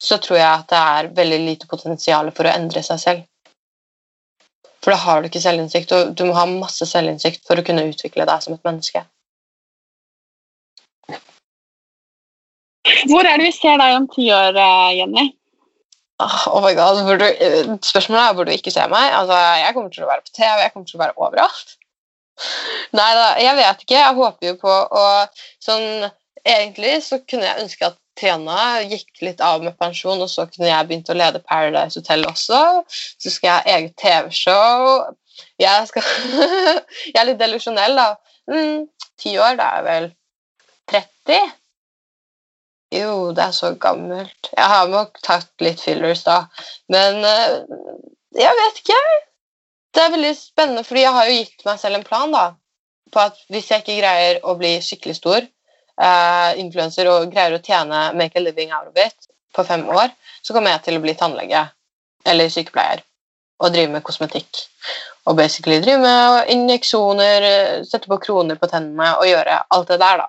[0.00, 3.26] så tror jeg at det er veldig lite potensial for å endre seg selv.
[4.80, 7.84] For da har du ikke selvinnsikt, og du må ha masse selvinnsikt for å kunne
[7.90, 9.02] utvikle deg som et menneske.
[13.10, 15.26] Hvor er det vi ser deg om ti år, eh, Jenny?
[16.20, 19.12] Oh my god, du, eh, Spørsmålet er hvor du ikke ser meg.
[19.16, 21.76] Altså, jeg kommer til å være på TV, jeg kommer til å være overalt.
[22.96, 24.00] Nei da, jeg vet ikke.
[24.00, 25.04] Jeg håper jo på å
[25.62, 26.10] sånn,
[26.40, 30.68] Egentlig så kunne jeg ønske at Trena gikk litt av med pensjon, og så kunne
[30.68, 32.60] jeg begynt å lede Paradise Hotel også.
[32.90, 34.88] Så skal jeg ha eget TV-show.
[35.60, 36.08] Jeg, skal
[37.12, 38.08] jeg er litt delusjonell, da.
[38.50, 38.88] Mm,
[39.20, 40.06] Ti år, da er jeg vel
[40.90, 41.56] 30?
[42.96, 44.50] Jo, det er så gammelt.
[44.56, 46.42] Jeg har nok tatt litt fillers, da.
[46.90, 47.60] Men eh,
[48.40, 48.98] jeg vet ikke.
[49.94, 52.44] Det er veldig spennende, fordi jeg har jo gitt meg selv en plan da,
[53.10, 55.46] på at hvis jeg ikke greier å bli skikkelig stor
[55.98, 60.10] uh, influenser og greier å tjene make a living out of it på fem år,
[60.42, 61.64] så kommer jeg til å bli tannlege
[62.28, 63.02] eller sykepleier
[63.60, 64.64] og drive med kosmetikk.
[65.28, 69.98] Og basically drive med injeksjoner, eh, sette på kroner på tennene og gjøre alt det
[70.00, 70.28] der, da.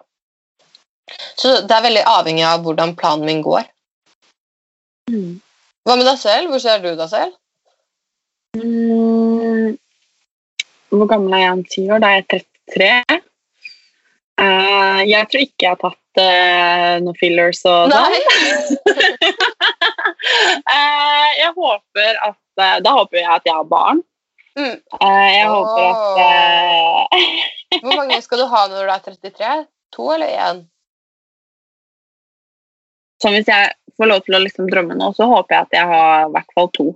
[1.39, 3.63] Så det er veldig avhengig av hvordan planen min går.
[5.11, 6.51] Hva med deg selv?
[6.51, 7.35] Hvor ser du deg selv?
[8.57, 9.77] Mm,
[10.91, 12.03] hvor gammel er jeg om ti år?
[12.03, 13.21] Da er jeg 33.
[14.41, 18.15] Eh, jeg tror ikke jeg har tatt uh, noen fillers og sånn.
[20.65, 22.39] uh, jeg håper at
[22.83, 24.01] Da håper jeg at jeg har barn.
[24.57, 24.77] Mm.
[24.99, 26.07] Jeg håper at
[27.83, 29.53] Hvor mange skal du ha når du er 33?
[29.95, 30.65] To eller én?
[33.21, 35.89] Sånn hvis jeg får lov til å liksom drømme nå, så håper jeg at jeg
[35.91, 36.87] har i hvert fall to.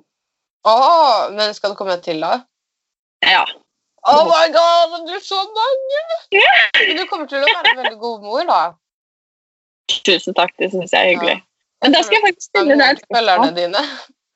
[0.65, 2.39] Oh, men skal det komme til, da?
[3.21, 3.43] Ja.
[4.05, 6.01] Oh my god, det blir så mange!
[6.77, 8.59] Men du kommer til å være en veldig god mor, da.
[10.05, 11.39] Tusen takk, det syns jeg er hyggelig.
[11.83, 13.81] Men da skal jeg faktisk stille deg et Følgerne dine.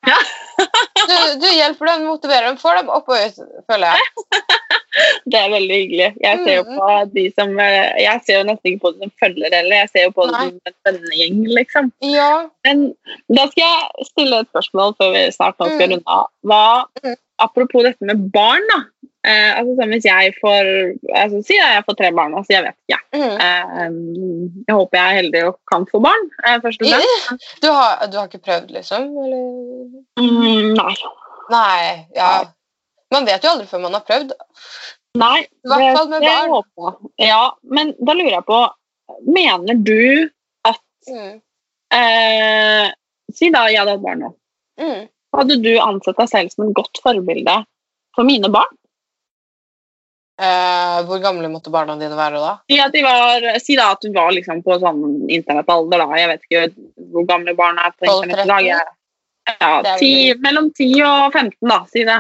[0.10, 3.38] Du, du hjelper dem, motiverer dem, får dem opp og ut,
[3.70, 4.36] føler jeg.
[5.30, 6.08] Det er veldig hyggelig.
[6.24, 6.78] Jeg ser jo Mm.
[6.80, 9.90] på de som eh, Jeg ser jo nesten ikke på dem som følger eller jeg
[9.94, 11.92] ser jo på dem som en vennegjeng, liksom.
[12.10, 12.30] Ja.
[12.66, 12.82] Men
[13.38, 15.94] da skal jeg stille et spørsmål før vi snart nå skal Mm.
[15.94, 16.90] runde av.
[17.06, 17.16] Mm.
[17.46, 18.80] apropos dette med barn, da.
[19.28, 20.68] Eh, altså sånn Hvis jeg får
[21.12, 23.00] altså, Si at jeg får tre barn, altså jeg vet ikke.
[23.12, 23.34] Mm.
[23.46, 27.50] Eh, jeg håper jeg er heldig og kan få barn, eh, først og fremst.
[27.62, 29.10] Du har, du har ikke prøvd, liksom?
[29.26, 29.44] Eller?
[30.24, 30.96] Mm, nei.
[31.52, 32.30] Nei, ja.
[33.12, 34.32] Man vet jo aldri før man har prøvd.
[35.20, 36.50] Nei, I hvert fall med barn.
[36.56, 36.98] håper.
[37.26, 37.42] Ja,
[37.76, 38.64] men da lurer jeg på
[39.26, 40.30] Mener du
[40.70, 41.42] at Mm.
[41.92, 42.92] eh,
[43.34, 44.30] Si da jeg hadde hatt barn nå.
[44.80, 45.08] Mm.
[45.36, 47.56] Hadde du ansett deg selv som et godt forbilde
[48.16, 48.72] for mine barn?
[50.40, 52.52] Eh, hvor gamle måtte barna dine være da?
[52.94, 56.00] De var, si da at du var liksom på sånn internettalder.
[56.00, 56.20] da.
[56.20, 56.62] Jeg vet ikke
[57.12, 58.70] hvor gamle barna er på 12, internett i dag.
[58.70, 58.96] 13?
[59.60, 61.80] Ja, er ti, vel- mellom 10 og 15, da.
[61.92, 62.20] Si det.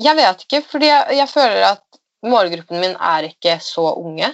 [0.00, 1.84] Jeg vet ikke, fordi jeg, jeg føler at
[2.24, 4.32] målgruppen min er ikke så unge.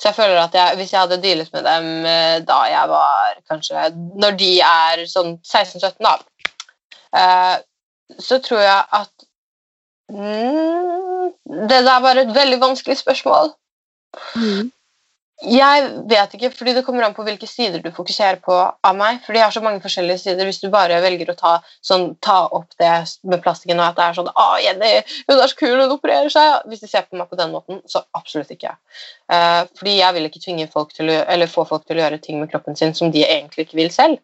[0.00, 3.34] Så jeg føler at jeg, hvis jeg hadde dealet med dem eh, da jeg var
[3.50, 3.90] kanskje
[4.20, 6.14] Når de er sånn 16-17, da,
[7.16, 7.56] eh,
[8.18, 9.26] så tror jeg at
[10.10, 13.54] Det der var et veldig vanskelig spørsmål.
[15.40, 19.22] Jeg vet ikke, fordi det kommer an på hvilke sider du fokuserer på av meg.
[19.24, 20.44] fordi jeg har så mange forskjellige sider.
[20.44, 22.92] Hvis du bare velger å ta, sånn, ta opp det
[23.24, 24.92] med plastikken og at det er sånn Å, Jenny,
[25.30, 26.68] hun er så kul, hun opererer seg.
[26.68, 28.74] Hvis de ser på meg på den måten, så absolutt ikke.
[29.32, 32.20] Uh, fordi jeg vil ikke tvinge folk til å, eller få folk til å gjøre
[32.20, 34.20] ting med kroppen sin som de egentlig ikke vil selv.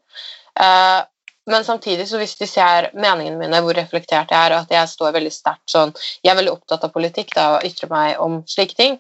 [0.57, 1.01] Eh,
[1.47, 4.91] men samtidig, så hvis de ser meningene mine, hvor reflektert jeg er, og at jeg
[4.91, 5.93] står veldig sterkt sånn
[6.25, 8.99] Jeg er veldig opptatt av politikk da, og ytrer meg om slike ting.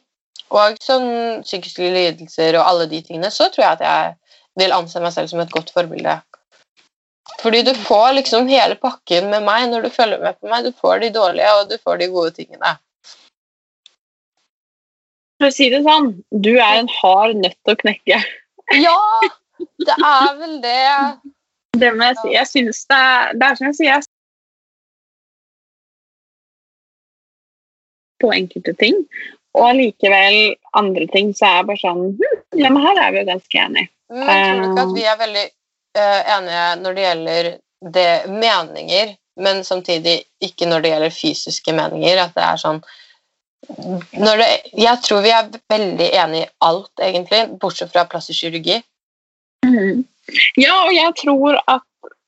[0.54, 4.14] Og sånn psykiske lidelser og alle de tingene, så tror jeg at jeg
[4.62, 6.20] vil anse meg selv som et godt forbilde.
[7.42, 10.64] Fordi du får liksom hele pakken med meg når du følger med på meg.
[10.64, 12.76] Du får de dårlige, og du får de gode tingene.
[15.36, 18.22] For å si det sånn, du er en hard nøtt å knekke.
[18.78, 19.00] Ja!
[19.56, 20.78] Det er vel det.
[21.80, 22.28] Det må jeg si.
[22.34, 23.02] Jeg syns det,
[23.40, 24.06] det er som jeg sier,
[28.22, 29.02] på enkelte ting.
[29.56, 33.22] Og allikevel andre ting så er jeg bare sånn hm, Ja, men her er vi
[33.22, 33.90] jo ganske enige.
[34.12, 35.46] Men tror du ikke at vi er veldig
[35.98, 37.48] uh, enige når det gjelder
[37.96, 42.22] det meninger, men samtidig ikke når det gjelder fysiske meninger?
[42.22, 42.80] At det er sånn
[43.66, 48.78] det, Jeg tror vi er veldig enige i alt, egentlig, bortsett fra plastisk kirurgi.
[50.58, 51.84] Ja, og jeg tror at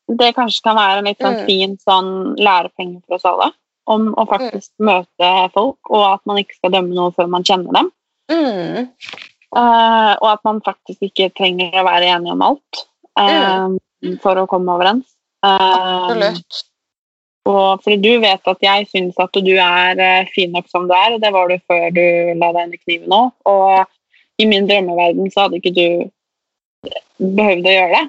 [0.08, 1.46] det kanskje kan være en litt sånn Mm.
[1.46, 3.50] fin sånn lærepenge for oss alle.
[3.88, 7.72] Om å faktisk møte folk, og at man ikke skal dømme noe før man kjenner
[7.72, 7.90] dem.
[8.30, 8.88] Mm.
[9.56, 12.82] Uh, og at man faktisk ikke trenger å være enig om alt
[13.16, 13.76] eh,
[14.20, 15.06] for å komme overens.
[15.40, 16.58] Uh, Absolutt.
[17.48, 20.92] og fordi du vet at jeg syns at du er eh, fin nok som du
[20.92, 22.04] er, og det var du før du
[22.36, 23.32] la deg inn i kniven òg.
[23.48, 25.88] Og i min drømmeverden så hadde ikke du
[27.18, 28.04] behøvd å gjøre det.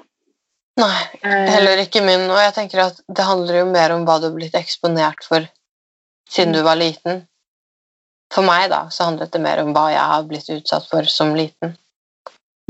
[0.80, 1.00] Nei,
[1.50, 2.28] heller ikke min.
[2.30, 5.44] Og jeg tenker at det handler jo mer om hva du har blitt eksponert for
[6.30, 7.24] siden du var liten.
[8.30, 11.34] For meg da, så handlet det mer om hva jeg har blitt utsatt for som
[11.36, 11.74] liten.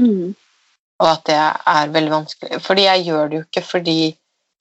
[0.00, 0.32] Mm.
[1.00, 2.60] Og at det er veldig vanskelig.
[2.64, 3.98] Fordi jeg gjør det jo ikke fordi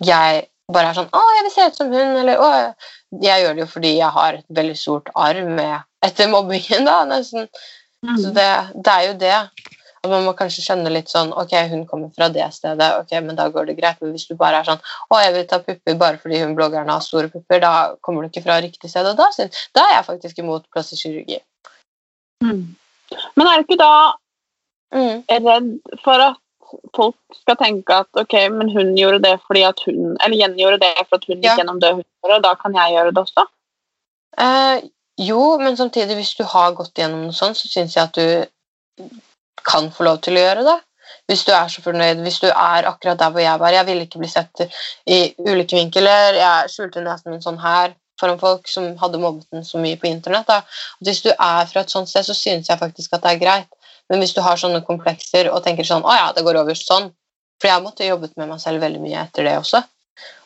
[0.06, 2.74] jeg bare er sånn 'Å, jeg vil se ut som hun', eller 'Å
[3.24, 7.06] Jeg gjør det jo fordi jeg har et veldig stort arv med etter mobbingen, da,
[7.10, 7.48] nesten.
[8.06, 9.40] Så det, det er jo det.
[10.04, 13.36] At man må kanskje skjønne litt sånn Ok, hun kommer fra det stedet, ok, men
[13.36, 14.00] da går det greit.
[14.02, 14.80] Men hvis du bare er sånn
[15.12, 18.30] Å, jeg vil ta pupper bare fordi hun bloggeren har store pupper, da kommer du
[18.32, 19.06] ikke fra riktig sted.
[19.12, 21.42] Og da, synes, da er jeg faktisk imot plastisk kirurgi.
[22.44, 22.64] Mm.
[23.36, 23.94] Men er du ikke da
[24.90, 25.22] Mm.
[25.30, 25.68] redd
[26.02, 26.38] for at
[26.96, 30.80] folk skal tenke at ok, men hun gjorde det fordi at hun Eller Jenny gjorde
[30.82, 31.52] det for at hun Ja.
[31.52, 33.46] gikk gjennom det hun gjorde, da kan jeg gjøre det også?
[34.38, 34.82] Eh,
[35.20, 39.10] jo, men samtidig, hvis du har gått gjennom noe sånt, så syns jeg at du
[39.68, 40.78] kan få lov til å gjøre det.
[41.30, 43.74] Hvis du er så fornøyd, hvis du er akkurat der hvor jeg var.
[43.74, 44.64] Jeg ville ikke bli sett
[45.06, 46.38] i ulike vinkler.
[46.38, 50.10] Jeg skjulte nesen min sånn her foran folk som hadde mobbet den så mye på
[50.10, 50.50] internett.
[51.06, 53.94] Hvis du er fra et sånt sted, så synes jeg faktisk at det er greit.
[54.10, 57.12] Men hvis du har sånne komplekser og tenker sånn Å ja, det går over sånn.
[57.62, 59.84] For jeg måtte jobbet med meg selv veldig mye etter det også.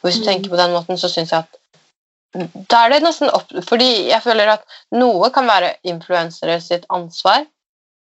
[0.01, 1.59] Og hvis du tenker på den måten, så syns jeg at
[2.69, 4.63] da er det nesten opp Fordi jeg føler at
[4.97, 7.45] noe kan være influensere sitt ansvar,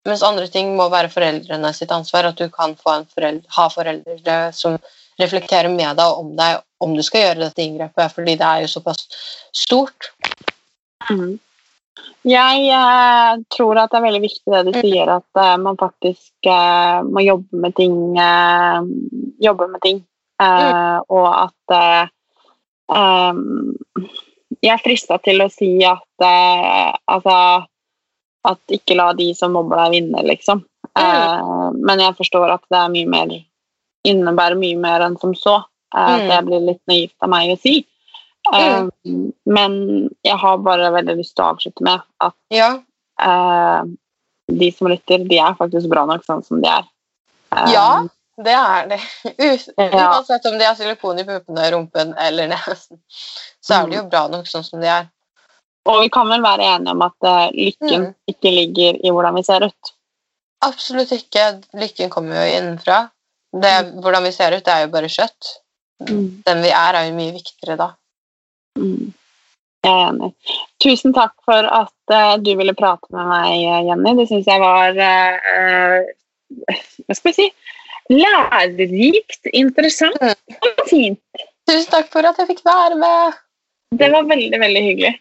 [0.07, 2.31] mens andre ting må være foreldrene sitt ansvar.
[2.31, 4.79] At du kan få en foreld ha foreldre som
[5.21, 8.71] reflekterer med deg om deg om du skal gjøre dette inngrepet, fordi det er jo
[8.71, 9.05] såpass
[9.53, 10.09] stort.
[11.11, 11.37] Mm.
[12.25, 16.49] Jeg eh, tror at det er veldig viktig det du sier, at eh, man faktisk
[16.49, 17.97] eh, må jobbe med ting.
[18.17, 18.81] eh,
[19.41, 20.01] jobbe med ting.
[20.41, 21.05] Mm.
[21.13, 22.07] Og at eh,
[24.61, 27.35] Jeg er frista til å si at altså
[28.43, 30.63] At ikke la de som mobber deg, vinne, liksom.
[30.97, 33.33] Eh, men jeg forstår at det mye mer
[34.07, 35.59] innebærer mye mer enn som så.
[35.95, 36.27] Eh, Mm.
[36.29, 37.85] Det blir litt naivt av meg å si.
[38.53, 38.87] Eh,
[39.45, 42.79] Men jeg har bare veldig lyst til å avslutte med at Ja.
[43.19, 43.83] eh,
[44.49, 46.83] de som lytter, de er faktisk bra nok sånn som de er.
[47.53, 48.07] Eh, Ja,
[48.41, 48.99] det er det.
[49.77, 52.97] Uansett om de har silikon i puppene, rumpen eller nesen,
[53.61, 55.07] så er de jo bra nok sånn som de er.
[55.89, 58.13] Og vi kan vel være enige om at eh, lykken Mm.
[58.29, 59.93] ikke ligger i hvordan vi ser ut.
[60.61, 61.61] Absolutt ikke.
[61.73, 63.09] Lykken kommer jo innenfra.
[63.51, 63.71] Det,
[64.03, 65.55] hvordan vi ser ut, det er jo bare kjøtt.
[66.07, 66.43] Mm.
[66.45, 67.89] Den vi er, er jo mye viktigere da.
[68.77, 69.09] Mm.
[69.81, 70.29] Jeg er enig.
[70.83, 74.13] Tusen takk for at uh, du ville prate med meg, eh, Jenny.
[74.19, 76.05] Det syns jeg var uh,
[77.07, 77.47] Hva skal vi si?
[78.11, 81.21] Lærerikt, interessant og fint.
[81.69, 83.41] Tusen takk for at jeg fikk være med.
[83.97, 85.13] Det var veldig, veldig hyggelig.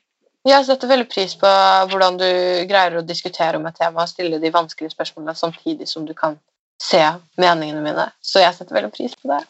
[0.49, 1.49] Jeg setter veldig pris på
[1.91, 2.28] hvordan du
[2.68, 6.38] greier å diskutere om et tema og stille de vanskelige spørsmålene samtidig som du kan
[6.80, 7.03] se
[7.36, 8.07] meningene mine.
[8.24, 9.43] Så jeg setter veldig pris på det.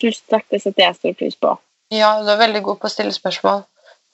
[0.00, 1.52] Tusen takk, det setter jeg stor pris på.
[1.92, 3.66] Ja, du er veldig god på å stille spørsmål.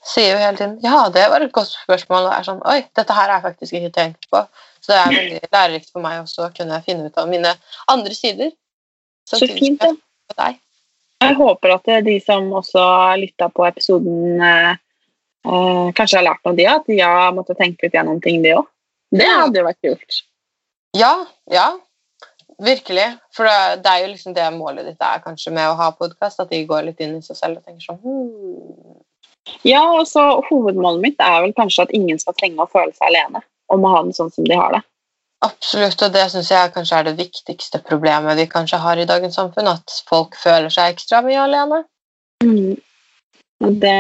[0.09, 3.15] Sier jo hele tiden 'ja, det var et godt spørsmål', og er sånn 'oi, dette
[3.15, 4.47] her er faktisk ikke tenkt på'.
[4.81, 7.55] Så det er veldig lærerikt for meg også å kunne finne ut av mine
[7.89, 8.51] andre sider.
[9.27, 10.55] Så fint, da.
[11.21, 12.85] jeg er håper at eh, de som også
[13.19, 14.43] lytta på episoden,
[15.47, 18.41] eh, kanskje jeg har lært noe, de at de har måttet tenke litt gjennom ting,
[18.43, 18.67] de òg.
[19.15, 20.23] Det hadde jo vært kult.
[20.97, 21.13] Ja,
[21.53, 21.69] ja.
[22.59, 23.07] Virkelig.
[23.37, 26.41] For det, det er jo liksom det målet ditt er kanskje med å ha podkast,
[26.43, 28.99] at de går litt inn i seg selv og tenker sånn hmm.
[29.65, 33.07] Ja, og så Hovedmålet mitt er vel kanskje at ingen skal trenge å føle seg
[33.09, 33.41] alene
[33.73, 34.83] om å ha den sånn som de har det.
[35.47, 39.39] Absolutt, og det syns jeg kanskje er det viktigste problemet vi kanskje har i dagens
[39.39, 39.71] samfunn.
[39.71, 41.85] At folk føler seg ekstra mye alene.
[42.43, 42.75] Mm.
[43.83, 43.95] Det,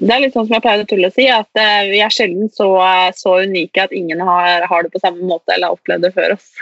[0.00, 2.12] det er litt sånn som jeg pleier å tulle og si, at eh, vi er
[2.14, 2.68] sjelden så,
[3.16, 6.36] så unike at ingen har, har det på samme måte eller har opplevd det før
[6.38, 6.52] oss.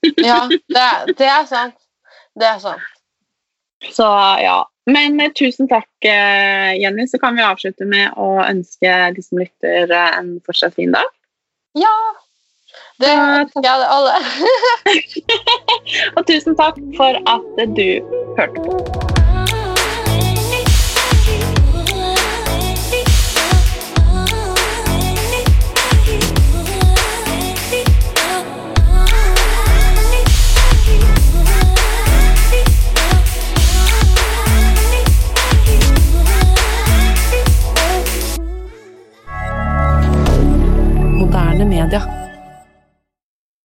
[0.16, 0.88] Ja, det,
[1.18, 1.76] det er sant.
[2.38, 2.86] Det er sant.
[3.92, 4.06] Så
[4.40, 4.64] ja.
[4.90, 7.06] Men eh, tusen takk, eh, Jenny.
[7.08, 11.12] Så kan vi avslutte med å ønske de som lytter, eh, en fortsatt fin dag.
[11.78, 11.94] Ja!
[13.00, 14.18] Det ønsker jeg alle.
[16.16, 17.88] Og tusen takk for at du
[18.38, 19.19] hørte på.
[41.64, 42.19] moderne media.